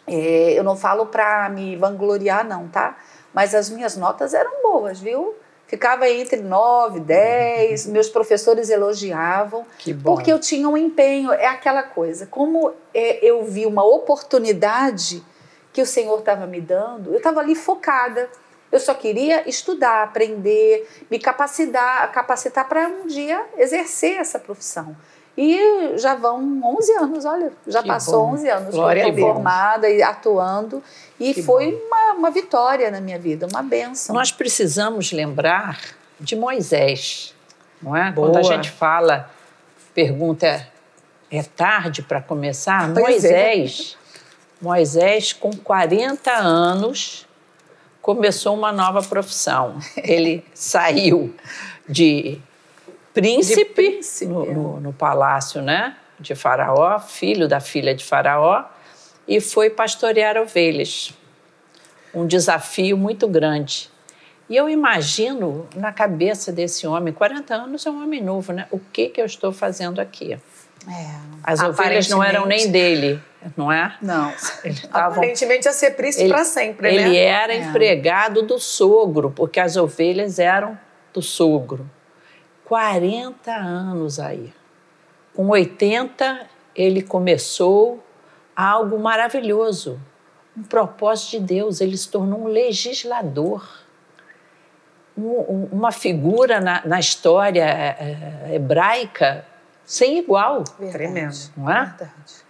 é, 0.05 0.53
eu 0.53 0.63
não 0.63 0.75
falo 0.75 1.05
para 1.05 1.47
me 1.49 1.75
vangloriar, 1.75 2.45
não, 2.45 2.67
tá? 2.67 2.97
Mas 3.33 3.53
as 3.53 3.69
minhas 3.69 3.95
notas 3.95 4.33
eram 4.33 4.61
boas, 4.63 4.99
viu? 4.99 5.35
Ficava 5.67 6.09
entre 6.09 6.41
9, 6.41 7.01
10, 7.01 7.87
meus 7.87 8.09
professores 8.09 8.69
elogiavam, 8.69 9.65
porque 10.03 10.31
eu 10.31 10.39
tinha 10.39 10.67
um 10.67 10.77
empenho, 10.77 11.31
é 11.31 11.47
aquela 11.47 11.83
coisa, 11.83 12.25
como 12.25 12.73
é, 12.93 13.23
eu 13.23 13.43
vi 13.43 13.65
uma 13.65 13.83
oportunidade 13.85 15.23
que 15.73 15.81
o 15.81 15.85
Senhor 15.85 16.17
estava 16.19 16.47
me 16.47 16.61
dando, 16.61 17.11
eu 17.11 17.17
estava 17.17 17.41
ali 17.41 17.53
focada, 17.53 18.29
eu 18.71 18.79
só 18.79 18.93
queria 18.93 19.47
estudar, 19.47 20.03
aprender, 20.03 20.89
me 21.09 21.19
capacitar, 21.19 22.11
capacitar 22.11 22.67
para 22.67 22.87
um 22.87 23.07
dia 23.07 23.45
exercer 23.57 24.17
essa 24.17 24.39
profissão. 24.39 24.95
E 25.37 25.95
já 25.97 26.15
vão 26.15 26.59
11 26.63 26.93
anos, 26.93 27.25
olha, 27.25 27.53
já 27.67 27.83
que 27.83 27.87
passou 27.87 28.25
bom. 28.25 28.33
11 28.33 28.49
anos 28.49 28.75
Glória 28.75 29.13
formada 29.15 29.87
e 29.87 30.01
atuando. 30.01 30.81
E 31.19 31.31
que 31.31 31.43
foi 31.43 31.67
uma, 31.67 31.96
uma 32.17 32.31
vitória 32.31 32.89
na 32.91 32.99
minha 32.99 33.19
vida, 33.19 33.47
uma 33.51 33.61
benção. 33.61 34.15
Nós 34.15 34.31
precisamos 34.31 35.11
lembrar 35.11 35.79
de 36.19 36.35
Moisés, 36.35 37.33
não 37.81 37.95
é? 37.95 38.11
Boa. 38.11 38.27
Quando 38.27 38.37
a 38.37 38.43
gente 38.43 38.69
fala, 38.71 39.29
pergunta, 39.93 40.67
é 41.31 41.43
tarde 41.43 42.01
para 42.01 42.21
começar? 42.21 42.91
Pois 42.93 43.23
é. 43.23 43.53
Moisés, 43.53 43.97
é. 44.03 44.63
Moisés, 44.63 45.33
com 45.33 45.51
40 45.51 46.31
anos, 46.31 47.27
começou 48.01 48.55
uma 48.55 48.71
nova 48.71 49.01
profissão. 49.03 49.77
Ele 49.97 50.43
saiu 50.53 51.33
de 51.87 52.41
príncipe, 53.13 53.63
de 53.63 53.65
príncipe 53.65 54.31
no, 54.31 54.45
no, 54.45 54.79
no, 54.79 54.93
palácio 54.93 55.61
né, 55.61 55.95
de 56.19 56.33
Faraó, 56.33 56.99
filho 56.99 57.47
da 57.47 57.59
filha 57.59 57.93
de 57.93 58.03
Faraó, 58.03 58.63
e 59.27 59.39
foi 59.41 59.69
pastorear 59.69 60.37
ovelhas. 60.37 61.13
Um 62.13 62.25
desafio 62.25 62.97
muito 62.97 63.27
grande. 63.27 63.89
E 64.49 64.55
eu 64.55 64.69
imagino 64.69 65.67
na 65.75 65.91
cabeça 65.91 66.51
desse 66.51 66.87
homem, 66.87 67.13
40 67.13 67.53
anos 67.53 67.85
é 67.85 67.91
um 67.91 68.01
homem 68.01 68.21
novo, 68.21 68.53
né? 68.53 68.65
O 68.71 68.79
que, 68.79 69.09
que 69.09 69.21
eu 69.21 69.25
estou 69.25 69.51
fazendo 69.51 69.99
aqui? 69.99 70.33
É, 70.33 70.39
As 71.43 71.61
ovelhas 71.61 72.07
não 72.07 72.23
eram 72.23 72.45
nem 72.45 72.71
dele, 72.71 73.21
não 73.57 73.69
é? 73.69 73.97
Não. 74.01 74.31
Tavam... 74.89 75.17
Aparentemente 75.17 75.67
ia 75.67 75.73
ser 75.73 75.91
príncipe 75.91 76.29
para 76.29 76.45
sempre, 76.45 76.87
ele 76.87 77.01
né? 77.01 77.07
Ele 77.09 77.17
era 77.17 77.53
é. 77.53 77.57
empregado 77.57 78.41
do 78.43 78.57
sogro, 78.57 79.31
porque 79.31 79.59
as 79.59 79.75
ovelhas 79.75 80.39
eram 80.39 80.79
do 81.13 81.21
sogro. 81.21 81.89
40 82.63 83.51
anos 83.51 84.17
aí. 84.17 84.53
Com 85.33 85.49
80, 85.49 86.47
ele 86.73 87.01
começou 87.01 88.03
algo 88.55 88.97
maravilhoso, 88.97 89.99
um 90.57 90.63
propósito 90.63 91.31
de 91.31 91.39
Deus. 91.39 91.79
Ele 91.79 91.95
se 91.95 92.09
tornou 92.09 92.41
um 92.41 92.47
legislador, 92.47 93.67
um, 95.17 95.67
uma 95.71 95.91
figura 95.91 96.59
na, 96.59 96.85
na 96.85 96.99
história 96.99 97.63
é, 97.63 98.55
hebraica 98.55 99.45
sem 99.85 100.17
igual. 100.17 100.63
Verdade. 100.77 100.91
Tremendo. 100.91 101.37
Não 101.55 101.71
é? 101.71 101.85
Verdade. 101.85 102.47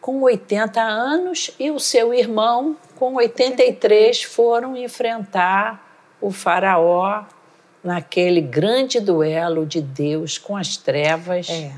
Com 0.00 0.22
80 0.22 0.80
anos 0.80 1.50
e 1.58 1.70
o 1.70 1.78
seu 1.78 2.14
irmão, 2.14 2.76
com 2.96 3.14
83, 3.14 4.22
foram 4.22 4.76
enfrentar 4.76 5.86
o 6.20 6.30
faraó 6.30 7.24
naquele 7.82 8.40
grande 8.40 9.00
duelo 9.00 9.64
de 9.66 9.80
Deus 9.80 10.38
com 10.38 10.56
as 10.56 10.76
trevas. 10.76 11.48
É. 11.48 11.72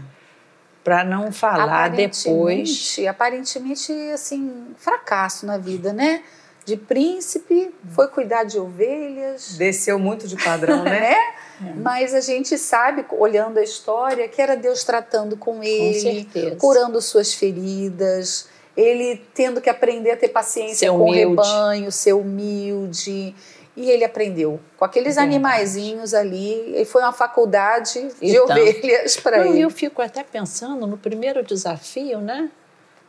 Para 0.82 1.04
não 1.04 1.30
falar 1.30 1.88
depois. 1.90 2.96
Aparentemente, 3.08 3.92
assim, 4.12 4.68
fracasso 4.76 5.44
na 5.44 5.58
vida, 5.58 5.92
né? 5.92 6.22
De 6.64 6.76
príncipe, 6.76 7.74
foi 7.94 8.08
cuidar 8.08 8.44
de 8.44 8.58
ovelhas. 8.58 9.56
Desceu 9.56 9.98
muito 9.98 10.28
de 10.28 10.36
padrão, 10.36 10.82
né? 10.84 11.00
né? 11.00 11.16
É. 11.60 11.74
Mas 11.74 12.14
a 12.14 12.22
gente 12.22 12.56
sabe, 12.56 13.04
olhando 13.10 13.58
a 13.58 13.62
história, 13.62 14.26
que 14.26 14.40
era 14.40 14.56
Deus 14.56 14.82
tratando 14.82 15.36
com 15.36 15.62
ele, 15.62 16.26
com 16.32 16.56
curando 16.56 17.02
suas 17.02 17.34
feridas, 17.34 18.48
ele 18.76 19.22
tendo 19.34 19.60
que 19.60 19.68
aprender 19.68 20.12
a 20.12 20.16
ter 20.16 20.28
paciência 20.28 20.86
ser 20.86 20.90
com 20.90 21.04
humilde. 21.04 21.26
o 21.26 21.28
rebanho, 21.28 21.92
ser 21.92 22.14
humilde. 22.14 23.34
E 23.80 23.90
ele 23.90 24.04
aprendeu 24.04 24.60
com 24.76 24.84
aqueles 24.84 25.14
Verdade. 25.14 25.34
animaizinhos 25.36 26.12
ali. 26.14 26.74
E 26.80 26.84
foi 26.84 27.02
uma 27.02 27.12
faculdade 27.12 27.94
de 28.20 28.36
então, 28.36 28.44
ovelhas 28.44 29.16
para 29.16 29.46
ele. 29.46 29.60
Eu 29.60 29.70
fico 29.70 30.02
até 30.02 30.22
pensando 30.22 30.86
no 30.86 30.98
primeiro 30.98 31.42
desafio, 31.42 32.20
né? 32.20 32.50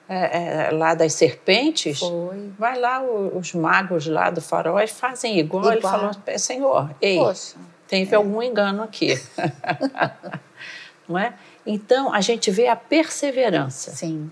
é, 0.10 0.68
é, 0.68 0.72
lá 0.72 0.94
das 0.94 1.14
serpentes, 1.14 2.00
Foi. 2.00 2.52
vai 2.60 2.78
lá 2.78 3.02
o- 3.02 3.38
os 3.38 3.54
magos 3.54 4.08
lá 4.08 4.30
do 4.30 4.42
farol 4.42 4.78
e 4.80 4.86
fazem 4.88 5.40
igual. 5.40 5.66
Ele 5.72 5.78
Igual. 5.78 5.94
falou, 6.14 6.38
Senhor, 6.38 6.90
ei, 7.02 7.18
Poxa, 7.18 7.56
teve 7.88 8.14
algum 8.14 8.44
engano 8.44 8.84
aqui. 8.84 9.18
Não 11.08 11.18
é? 11.18 11.34
Então, 11.66 12.14
a 12.14 12.20
gente 12.22 12.50
vê 12.52 12.68
a 12.68 12.76
perseverança. 12.76 13.92
sim. 13.92 14.30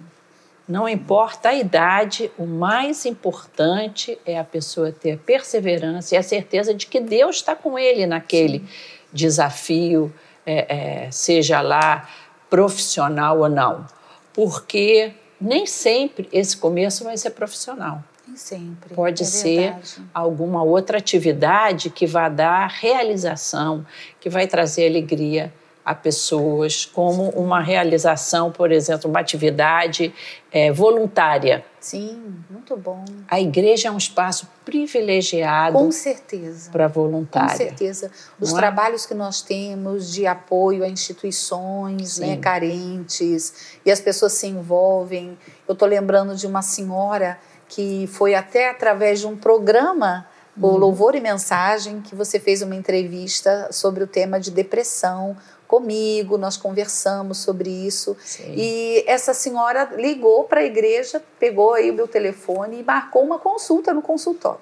Não 0.70 0.88
importa 0.88 1.50
a 1.50 1.56
idade, 1.56 2.32
o 2.38 2.46
mais 2.46 3.04
importante 3.04 4.20
é 4.24 4.38
a 4.38 4.44
pessoa 4.44 4.92
ter 4.92 5.18
perseverança 5.18 6.14
e 6.14 6.18
a 6.18 6.22
certeza 6.22 6.76
de 6.76 6.86
que 6.86 7.00
Deus 7.00 7.38
está 7.38 7.56
com 7.56 7.80
ele 7.80 8.06
naquele 8.06 8.64
desafio, 9.12 10.14
é, 10.46 11.06
é, 11.08 11.12
seja 11.12 11.60
lá 11.60 12.08
profissional 12.52 13.40
ou 13.40 13.50
não. 13.50 13.84
Porque 14.32 15.12
nem 15.42 15.66
sempre 15.66 16.30
esse 16.32 16.56
começo 16.56 17.04
vai 17.04 17.18
ser 17.18 17.32
profissional. 17.32 18.04
Nem 18.28 18.38
sempre. 18.38 18.94
Pode 18.94 19.24
é 19.24 19.26
ser 19.26 19.60
verdade. 19.72 20.04
alguma 20.14 20.62
outra 20.62 21.00
atividade 21.00 21.90
que 21.90 22.06
vai 22.06 22.30
dar 22.30 22.68
realização, 22.68 23.84
que 24.20 24.30
vai 24.30 24.46
trazer 24.46 24.88
alegria 24.88 25.52
a 25.90 25.96
pessoas, 25.96 26.86
como 26.86 27.30
uma 27.32 27.60
realização, 27.62 28.52
por 28.52 28.72
exemplo, 28.72 29.10
uma 29.10 29.20
atividade 29.20 30.14
eh, 30.52 30.72
voluntária. 30.72 31.66
Sim, 31.80 32.36
muito 32.48 32.78
bom. 32.78 33.04
A 33.28 33.40
igreja 33.42 33.88
é 33.88 33.92
um 33.92 33.98
espaço 33.98 34.48
privilegiado 34.64 35.76
Com 35.76 35.92
certeza. 35.92 36.70
para 36.70 36.88
Com 36.88 36.94
voluntária. 37.02 37.56
certeza. 37.56 38.12
Os 38.40 38.52
Não 38.52 38.58
é? 38.60 38.62
trabalhos 38.62 39.08
que 39.08 39.16
nós 39.16 39.42
temos 39.42 40.14
de 40.14 40.28
apoio 40.28 40.84
a 40.84 40.88
instituições 40.88 42.20
né, 42.20 42.38
carentes 42.38 43.80
e 43.84 43.92
as 43.92 44.00
pessoas 44.00 44.34
se 44.34 44.46
envolvem. 44.46 45.36
Eu 45.68 45.74
estou 45.74 45.88
lembrando 45.88 46.36
de 46.36 46.46
uma 46.46 46.62
senhora 46.62 47.40
que 47.68 48.06
foi 48.08 48.36
até 48.36 48.70
através 48.70 49.22
de 49.22 49.26
um 49.28 49.36
programa, 49.36 50.28
o 50.62 50.68
Uhum. 50.68 50.78
Louvor 50.78 51.16
e 51.16 51.22
Mensagem, 51.22 52.02
que 52.02 52.14
você 52.14 52.38
fez 52.40 52.62
uma 52.62 52.76
entrevista 52.76 53.70
sobre 53.72 54.04
o 54.04 54.08
tema 54.08 54.40
de 54.40 54.52
depressão 54.52 55.38
comigo, 55.70 56.36
nós 56.36 56.58
conversamos 56.58 57.38
sobre 57.38 57.70
isso. 57.70 58.18
Sim. 58.26 58.56
E 58.58 59.04
essa 59.06 59.36
senhora 59.36 59.88
ligou 59.96 60.46
para 60.46 60.62
a 60.62 60.64
igreja, 60.64 61.22
pegou 61.40 61.76
aí 61.76 61.92
o 61.92 61.94
meu 61.94 62.08
telefone 62.08 62.80
e 62.80 62.84
marcou 62.84 63.24
uma 63.24 63.38
consulta 63.38 63.94
no 63.94 64.02
consultório. 64.02 64.60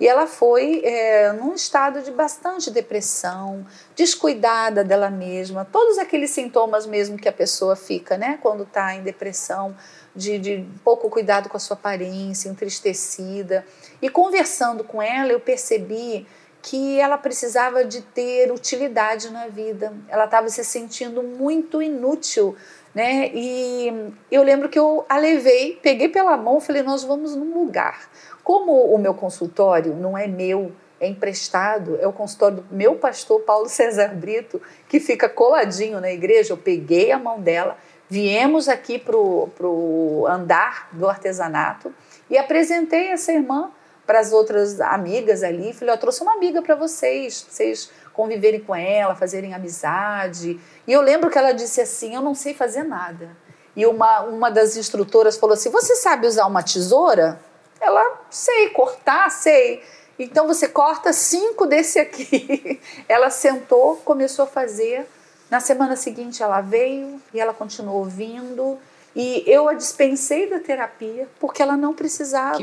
E 0.00 0.06
ela 0.06 0.26
foi 0.26 0.82
é, 0.84 1.32
num 1.32 1.54
estado 1.54 2.02
de 2.02 2.10
bastante 2.10 2.72
depressão, 2.72 3.64
descuidada 3.94 4.82
dela 4.82 5.10
mesma, 5.10 5.64
todos 5.64 5.96
aqueles 5.96 6.30
sintomas 6.30 6.86
mesmo 6.86 7.16
que 7.16 7.28
a 7.28 7.32
pessoa 7.32 7.76
fica, 7.76 8.16
né, 8.16 8.38
quando 8.42 8.64
está 8.64 8.94
em 8.94 9.02
depressão, 9.02 9.76
de, 10.14 10.38
de 10.38 10.66
pouco 10.82 11.08
cuidado 11.08 11.48
com 11.48 11.56
a 11.56 11.60
sua 11.60 11.76
aparência, 11.76 12.48
entristecida. 12.48 13.64
E 14.02 14.08
conversando 14.08 14.82
com 14.82 15.00
ela, 15.00 15.30
eu 15.30 15.38
percebi 15.38 16.26
que 16.62 16.98
ela 16.98 17.16
precisava 17.16 17.84
de 17.84 18.02
ter 18.02 18.50
utilidade 18.50 19.30
na 19.30 19.46
vida. 19.46 19.92
Ela 20.08 20.24
estava 20.24 20.48
se 20.48 20.64
sentindo 20.64 21.22
muito 21.22 21.80
inútil, 21.80 22.56
né? 22.94 23.30
E 23.32 24.12
eu 24.30 24.42
lembro 24.42 24.68
que 24.68 24.78
eu 24.78 25.04
a 25.08 25.18
levei, 25.18 25.78
peguei 25.82 26.08
pela 26.08 26.36
mão, 26.36 26.60
falei: 26.60 26.82
"Nós 26.82 27.04
vamos 27.04 27.34
num 27.34 27.54
lugar. 27.54 28.08
Como 28.42 28.72
o 28.72 28.98
meu 28.98 29.14
consultório 29.14 29.94
não 29.94 30.16
é 30.16 30.26
meu, 30.26 30.72
é 31.00 31.06
emprestado, 31.06 31.96
é 32.00 32.06
o 32.06 32.12
consultório 32.12 32.58
do 32.58 32.74
meu 32.74 32.96
pastor 32.96 33.40
Paulo 33.42 33.68
César 33.68 34.14
Brito, 34.14 34.60
que 34.88 34.98
fica 34.98 35.28
coladinho 35.28 36.00
na 36.00 36.10
igreja. 36.10 36.52
Eu 36.52 36.56
peguei 36.56 37.12
a 37.12 37.18
mão 37.18 37.40
dela, 37.40 37.76
viemos 38.08 38.68
aqui 38.68 38.98
pro 38.98 39.48
pro 39.56 40.26
andar 40.28 40.88
do 40.92 41.08
artesanato 41.08 41.94
e 42.28 42.36
apresentei 42.36 43.08
essa 43.08 43.32
irmã 43.32 43.70
para 44.08 44.20
as 44.20 44.32
outras 44.32 44.80
amigas 44.80 45.42
ali. 45.42 45.74
Falei, 45.74 45.92
eu 45.92 45.98
trouxe 45.98 46.22
uma 46.22 46.32
amiga 46.32 46.62
para 46.62 46.74
vocês, 46.74 47.44
vocês 47.46 47.90
conviverem 48.14 48.58
com 48.58 48.74
ela, 48.74 49.14
fazerem 49.14 49.52
amizade. 49.52 50.58
E 50.86 50.92
eu 50.92 51.02
lembro 51.02 51.28
que 51.28 51.36
ela 51.36 51.52
disse 51.52 51.82
assim: 51.82 52.14
Eu 52.14 52.22
não 52.22 52.34
sei 52.34 52.54
fazer 52.54 52.84
nada. 52.84 53.36
E 53.76 53.84
uma, 53.84 54.20
uma 54.22 54.50
das 54.50 54.78
instrutoras 54.78 55.36
falou 55.36 55.52
assim: 55.52 55.68
Você 55.68 55.94
sabe 55.94 56.26
usar 56.26 56.46
uma 56.46 56.62
tesoura? 56.62 57.38
Ela, 57.78 58.22
sei, 58.30 58.70
cortar, 58.70 59.30
sei. 59.30 59.82
Então 60.18 60.46
você 60.46 60.66
corta 60.66 61.12
cinco 61.12 61.66
desse 61.66 61.98
aqui. 61.98 62.80
ela 63.06 63.28
sentou, 63.28 63.96
começou 63.98 64.46
a 64.46 64.48
fazer. 64.48 65.06
Na 65.50 65.60
semana 65.60 65.96
seguinte 65.96 66.42
ela 66.42 66.62
veio 66.62 67.20
e 67.32 67.38
ela 67.38 67.52
continuou 67.52 68.06
vindo. 68.06 68.78
E 69.16 69.42
eu 69.46 69.68
a 69.68 69.74
dispensei 69.74 70.48
da 70.48 70.60
terapia 70.60 71.26
porque 71.40 71.62
ela 71.62 71.76
não 71.76 71.94
precisava 71.94 72.58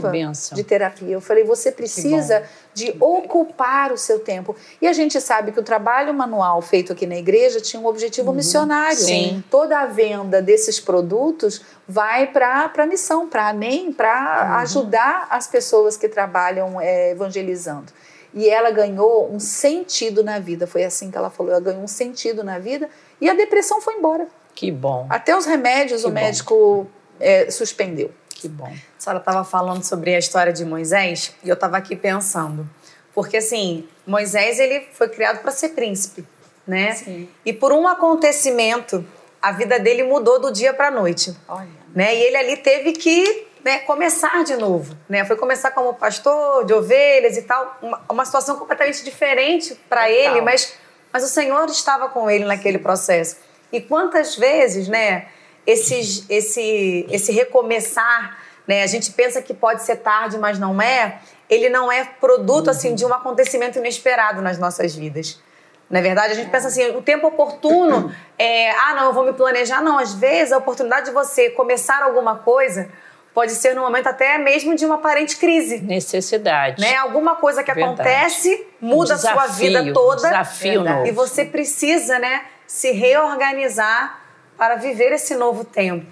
de 0.53 0.63
terapia. 0.63 1.09
Eu 1.09 1.19
falei, 1.19 1.43
você 1.43 1.71
precisa 1.71 2.43
de 2.73 2.95
ocupar 2.99 3.91
o 3.91 3.97
seu 3.97 4.19
tempo. 4.19 4.55
E 4.81 4.87
a 4.87 4.93
gente 4.93 5.19
sabe 5.19 5.51
que 5.51 5.59
o 5.59 5.63
trabalho 5.63 6.13
manual 6.13 6.61
feito 6.61 6.93
aqui 6.93 7.05
na 7.05 7.15
igreja 7.15 7.59
tinha 7.59 7.81
um 7.81 7.85
objetivo 7.85 8.31
missionário. 8.31 8.97
Sim. 8.97 9.43
Toda 9.49 9.79
a 9.79 9.85
venda 9.85 10.41
desses 10.41 10.79
produtos 10.79 11.61
vai 11.87 12.27
para 12.27 12.71
a 12.75 12.85
missão, 12.85 13.27
para 13.27 13.49
Amém, 13.49 13.91
para 13.91 14.57
ajudar 14.59 15.27
as 15.29 15.47
pessoas 15.47 15.97
que 15.97 16.07
trabalham 16.07 16.79
é, 16.79 17.11
evangelizando. 17.11 17.91
E 18.33 18.49
ela 18.49 18.69
ganhou 18.69 19.31
um 19.31 19.39
sentido 19.39 20.23
na 20.23 20.39
vida. 20.39 20.67
Foi 20.67 20.83
assim 20.83 21.09
que 21.09 21.17
ela 21.17 21.29
falou. 21.29 21.53
Ela 21.53 21.61
ganhou 21.61 21.81
um 21.81 21.87
sentido 21.87 22.43
na 22.43 22.59
vida 22.59 22.89
e 23.19 23.29
a 23.29 23.33
depressão 23.33 23.79
foi 23.81 23.95
embora. 23.95 24.27
Que 24.55 24.71
bom, 24.71 25.05
Até 25.09 25.35
os 25.35 25.45
remédios 25.45 26.01
Que 26.01 26.07
o 26.07 26.09
bom. 26.09 26.15
médico 26.15 26.87
é, 27.19 27.51
suspendeu. 27.51 28.09
que 28.29 28.47
bom. 28.47 28.65
A 28.67 28.99
senhora 29.01 29.19
estava 29.19 29.43
falando 29.43 29.83
sobre 29.83 30.15
a 30.15 30.17
história 30.19 30.53
de 30.53 30.63
Moisés 30.65 31.33
e 31.43 31.49
eu 31.49 31.53
estava 31.53 31.77
aqui 31.77 31.95
pensando. 31.95 32.67
Porque, 33.13 33.37
assim, 33.37 33.87
Moisés 34.07 34.59
ele 34.59 34.87
foi 34.93 35.07
criado 35.09 35.39
para 35.41 35.51
ser 35.51 35.69
príncipe, 35.69 36.25
né? 36.65 36.93
Sim. 36.95 37.29
E 37.45 37.53
por 37.53 37.71
um 37.71 37.87
acontecimento, 37.87 39.05
a 39.41 39.51
vida 39.51 39.79
dele 39.79 40.03
mudou 40.03 40.39
do 40.39 40.51
dia 40.51 40.73
para 40.73 40.87
a 40.87 40.91
noite. 40.91 41.35
Olha. 41.47 41.67
Né? 41.93 42.15
E 42.15 42.23
ele 42.23 42.35
ali 42.35 42.57
teve 42.57 42.91
que 42.91 43.47
né, 43.63 43.79
começar 43.79 44.43
de 44.43 44.55
novo. 44.57 44.95
Né? 45.07 45.23
Foi 45.23 45.35
começar 45.37 45.71
como 45.71 45.93
pastor 45.93 46.65
de 46.65 46.73
ovelhas 46.73 47.37
e 47.37 47.43
tal. 47.43 47.77
Uma, 47.81 48.01
uma 48.09 48.25
situação 48.25 48.57
completamente 48.57 49.03
diferente 49.03 49.79
para 49.87 50.09
ele, 50.09 50.41
mas, 50.41 50.73
mas 51.11 51.23
o 51.23 51.27
Senhor 51.27 51.65
estava 51.69 52.09
com 52.09 52.29
ele 52.29 52.43
naquele 52.43 52.79
processo. 52.79 53.37
E 53.75 53.81
quantas 53.81 54.37
vezes, 54.37 54.87
né, 54.87 55.25
esses, 55.67 56.25
esse, 56.29 57.05
esse 57.09 57.31
recomeçar, 57.33 58.37
né, 58.65 58.83
a 58.83 58.87
gente 58.87 59.11
pensa 59.11 59.41
que 59.41 59.53
pode 59.53 59.83
ser 59.83 59.97
tarde, 59.97 60.37
mas 60.37 60.57
não 60.57 60.81
é, 60.81 61.19
ele 61.49 61.67
não 61.67 61.91
é 61.91 62.05
produto 62.05 62.69
assim 62.69 62.95
de 62.95 63.05
um 63.05 63.13
acontecimento 63.13 63.77
inesperado 63.77 64.41
nas 64.41 64.57
nossas 64.57 64.95
vidas. 64.95 65.41
Na 65.89 65.99
verdade, 65.99 66.31
a 66.31 66.35
gente 66.35 66.49
pensa 66.49 66.69
assim, 66.69 66.89
o 66.91 67.01
tempo 67.01 67.27
oportuno, 67.27 68.15
é, 68.39 68.71
ah, 68.71 68.93
não, 68.95 69.05
eu 69.07 69.13
vou 69.13 69.25
me 69.25 69.33
planejar. 69.33 69.81
Não, 69.81 69.99
às 69.99 70.13
vezes 70.13 70.53
a 70.53 70.57
oportunidade 70.57 71.07
de 71.07 71.11
você 71.11 71.49
começar 71.49 72.01
alguma 72.01 72.37
coisa 72.37 72.89
pode 73.33 73.51
ser 73.51 73.75
no 73.75 73.81
momento 73.81 74.07
até 74.07 74.37
mesmo 74.37 74.73
de 74.73 74.85
uma 74.85 74.95
aparente 74.95 75.35
crise. 75.35 75.81
Necessidade. 75.81 76.81
Né? 76.81 76.95
Alguma 76.95 77.35
coisa 77.35 77.61
que 77.61 77.73
Verdade. 77.73 78.01
acontece 78.01 78.65
muda 78.79 79.15
a 79.15 79.17
sua 79.17 79.31
Desafio, 79.33 79.67
vida 79.67 79.93
toda. 79.93 80.21
desafio 80.21 80.71
Verdade. 80.71 80.95
novo. 80.95 81.07
E 81.09 81.11
você 81.11 81.43
precisa, 81.43 82.17
né, 82.17 82.45
se 82.67 82.91
reorganizar 82.91 84.21
para 84.57 84.75
viver 84.75 85.11
esse 85.11 85.35
novo 85.35 85.63
tempo. 85.63 86.05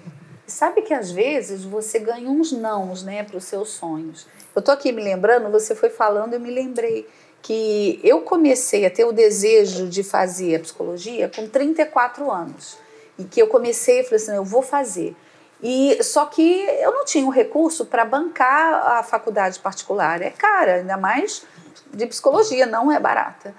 Sabe 0.46 0.82
que 0.82 0.92
às 0.92 1.10
vezes 1.10 1.64
você 1.64 1.98
ganha 1.98 2.28
uns 2.28 2.52
nãos, 2.52 3.02
né, 3.02 3.22
para 3.22 3.36
os 3.36 3.44
seus 3.44 3.70
sonhos. 3.70 4.26
Eu 4.54 4.60
tô 4.60 4.70
aqui 4.70 4.92
me 4.92 5.02
lembrando, 5.02 5.50
você 5.50 5.74
foi 5.74 5.88
falando, 5.88 6.34
eu 6.34 6.40
me 6.40 6.50
lembrei 6.50 7.08
que 7.40 8.00
eu 8.02 8.20
comecei 8.22 8.86
a 8.86 8.90
ter 8.90 9.04
o 9.04 9.12
desejo 9.12 9.88
de 9.88 10.02
fazer 10.02 10.56
a 10.56 10.60
psicologia 10.60 11.30
com 11.34 11.48
34 11.48 12.30
anos. 12.30 12.78
E 13.18 13.24
que 13.24 13.40
eu 13.40 13.46
comecei, 13.46 14.02
falei 14.02 14.16
assim, 14.16 14.34
eu 14.34 14.44
vou 14.44 14.62
fazer. 14.62 15.16
E 15.62 16.02
só 16.02 16.26
que 16.26 16.60
eu 16.80 16.92
não 16.92 17.04
tinha 17.04 17.26
o 17.26 17.30
recurso 17.30 17.86
para 17.86 18.04
bancar 18.04 18.98
a 18.98 19.02
faculdade 19.02 19.58
particular, 19.60 20.20
é 20.20 20.30
cara, 20.30 20.76
ainda 20.76 20.96
mais 20.96 21.46
de 21.92 22.06
psicologia, 22.06 22.66
não 22.66 22.92
é 22.92 23.00
barata. 23.00 23.54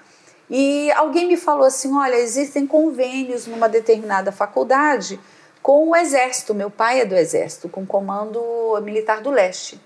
E 0.49 0.91
alguém 0.91 1.27
me 1.27 1.37
falou 1.37 1.65
assim: 1.65 1.95
olha, 1.95 2.15
existem 2.15 2.67
convênios 2.67 3.47
numa 3.47 3.67
determinada 3.67 4.31
faculdade 4.31 5.19
com 5.61 5.89
o 5.89 5.95
Exército. 5.95 6.53
Meu 6.53 6.69
pai 6.69 7.01
é 7.01 7.05
do 7.05 7.15
Exército, 7.15 7.67
com 7.67 7.81
o 7.83 7.87
Comando 7.87 8.41
Militar 8.83 9.21
do 9.21 9.31
Leste. 9.31 9.79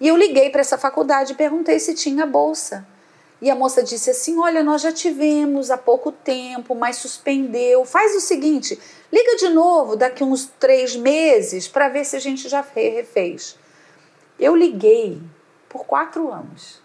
E 0.00 0.06
eu 0.06 0.16
liguei 0.16 0.50
para 0.50 0.60
essa 0.60 0.78
faculdade 0.78 1.32
e 1.32 1.36
perguntei 1.36 1.78
se 1.80 1.94
tinha 1.94 2.26
bolsa. 2.26 2.86
E 3.42 3.50
a 3.50 3.54
moça 3.54 3.82
disse 3.82 4.10
assim: 4.10 4.38
Olha, 4.38 4.62
nós 4.62 4.80
já 4.82 4.92
tivemos 4.92 5.70
há 5.70 5.76
pouco 5.76 6.12
tempo, 6.12 6.74
mas 6.74 6.96
suspendeu. 6.96 7.84
Faz 7.84 8.14
o 8.14 8.20
seguinte: 8.20 8.78
liga 9.12 9.36
de 9.36 9.48
novo 9.48 9.96
daqui 9.96 10.22
uns 10.22 10.46
três 10.58 10.94
meses 10.94 11.66
para 11.66 11.88
ver 11.88 12.04
se 12.04 12.16
a 12.16 12.20
gente 12.20 12.48
já 12.48 12.62
fe- 12.62 12.90
refez. 12.90 13.56
Eu 14.38 14.54
liguei 14.54 15.20
por 15.68 15.84
quatro 15.84 16.30
anos. 16.32 16.80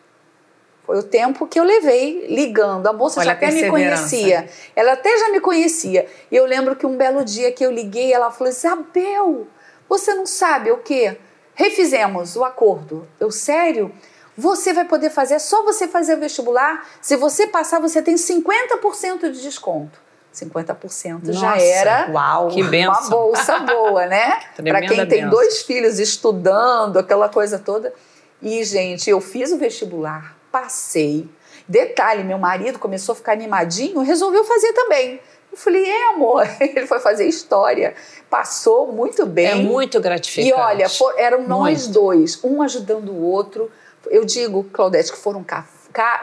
Foi 0.92 1.00
o 1.00 1.04
tempo 1.04 1.48
que 1.48 1.58
eu 1.58 1.64
levei 1.64 2.28
ligando. 2.28 2.86
A 2.86 2.92
moça 2.92 3.22
Olha 3.22 3.28
já 3.28 3.32
a 3.32 3.36
até 3.36 3.50
me 3.50 3.70
conhecia. 3.70 4.50
Ela 4.76 4.92
até 4.92 5.18
já 5.20 5.30
me 5.30 5.40
conhecia. 5.40 6.06
E 6.30 6.36
eu 6.36 6.46
lembro 6.46 6.76
que 6.76 6.86
um 6.86 6.98
belo 6.98 7.24
dia 7.24 7.50
que 7.50 7.66
eu 7.66 7.72
liguei, 7.72 8.12
ela 8.12 8.30
falou: 8.30 8.52
Isabel, 8.52 9.48
Você 9.88 10.14
não 10.14 10.26
sabe 10.26 10.70
o 10.70 10.80
quê? 10.80 11.18
Refizemos 11.56 12.36
o 12.36 12.44
acordo. 12.44 13.08
Eu, 13.18 13.32
sério? 13.32 13.90
Você 14.38 14.74
vai 14.74 14.84
poder 14.84 15.10
fazer, 15.12 15.36
é 15.36 15.40
só 15.40 15.64
você 15.64 15.88
fazer 15.88 16.16
o 16.16 16.20
vestibular. 16.20 16.86
Se 17.00 17.16
você 17.16 17.48
passar, 17.48 17.80
você 17.80 18.02
tem 18.02 18.16
50% 18.16 19.32
de 19.32 19.42
desconto. 19.42 19.98
50% 20.36 21.24
Nossa, 21.24 21.32
já 21.32 21.58
era 21.58 22.12
uau, 22.12 22.50
que 22.50 22.62
uma 22.62 23.10
bolsa 23.10 23.60
boa, 23.60 24.08
né? 24.08 24.42
Para 24.62 24.82
quem 24.82 24.98
tem 25.08 25.22
benção. 25.22 25.30
dois 25.30 25.62
filhos 25.62 26.00
estudando, 26.00 27.00
aquela 27.00 27.30
coisa 27.30 27.58
toda. 27.58 27.94
E, 28.42 28.62
gente, 28.66 29.10
eu 29.10 29.22
fiz 29.22 29.54
o 29.54 29.58
vestibular, 29.58 30.36
passei. 30.52 31.30
Detalhe, 31.68 32.24
meu 32.24 32.38
marido 32.38 32.80
começou 32.80 33.14
a 33.14 33.16
ficar 33.16 33.34
animadinho, 33.34 34.02
resolveu 34.02 34.44
fazer 34.44 34.74
também. 34.74 35.20
Eu 35.52 35.58
falei, 35.58 35.86
é, 35.86 36.10
amor. 36.10 36.48
Ele 36.60 36.88
foi 36.88 37.00
fazer 37.00 37.26
história. 37.26 37.94
Passou 38.30 38.92
muito 38.92 39.26
bem. 39.26 39.48
É 39.48 39.56
muito 39.56 40.00
gratificante. 40.00 40.50
E 40.50 40.54
olha, 40.54 40.90
for, 40.90 41.14
eram 41.18 41.48
nós 41.48 41.84
muito. 41.84 41.94
dois, 41.94 42.44
um 42.44 42.62
ajudando 42.62 43.10
o 43.10 43.22
outro. 43.22 43.70
Eu 44.08 44.26
digo, 44.26 44.64
Claudete, 44.72 45.12
que 45.12 45.18
foram 45.18 45.46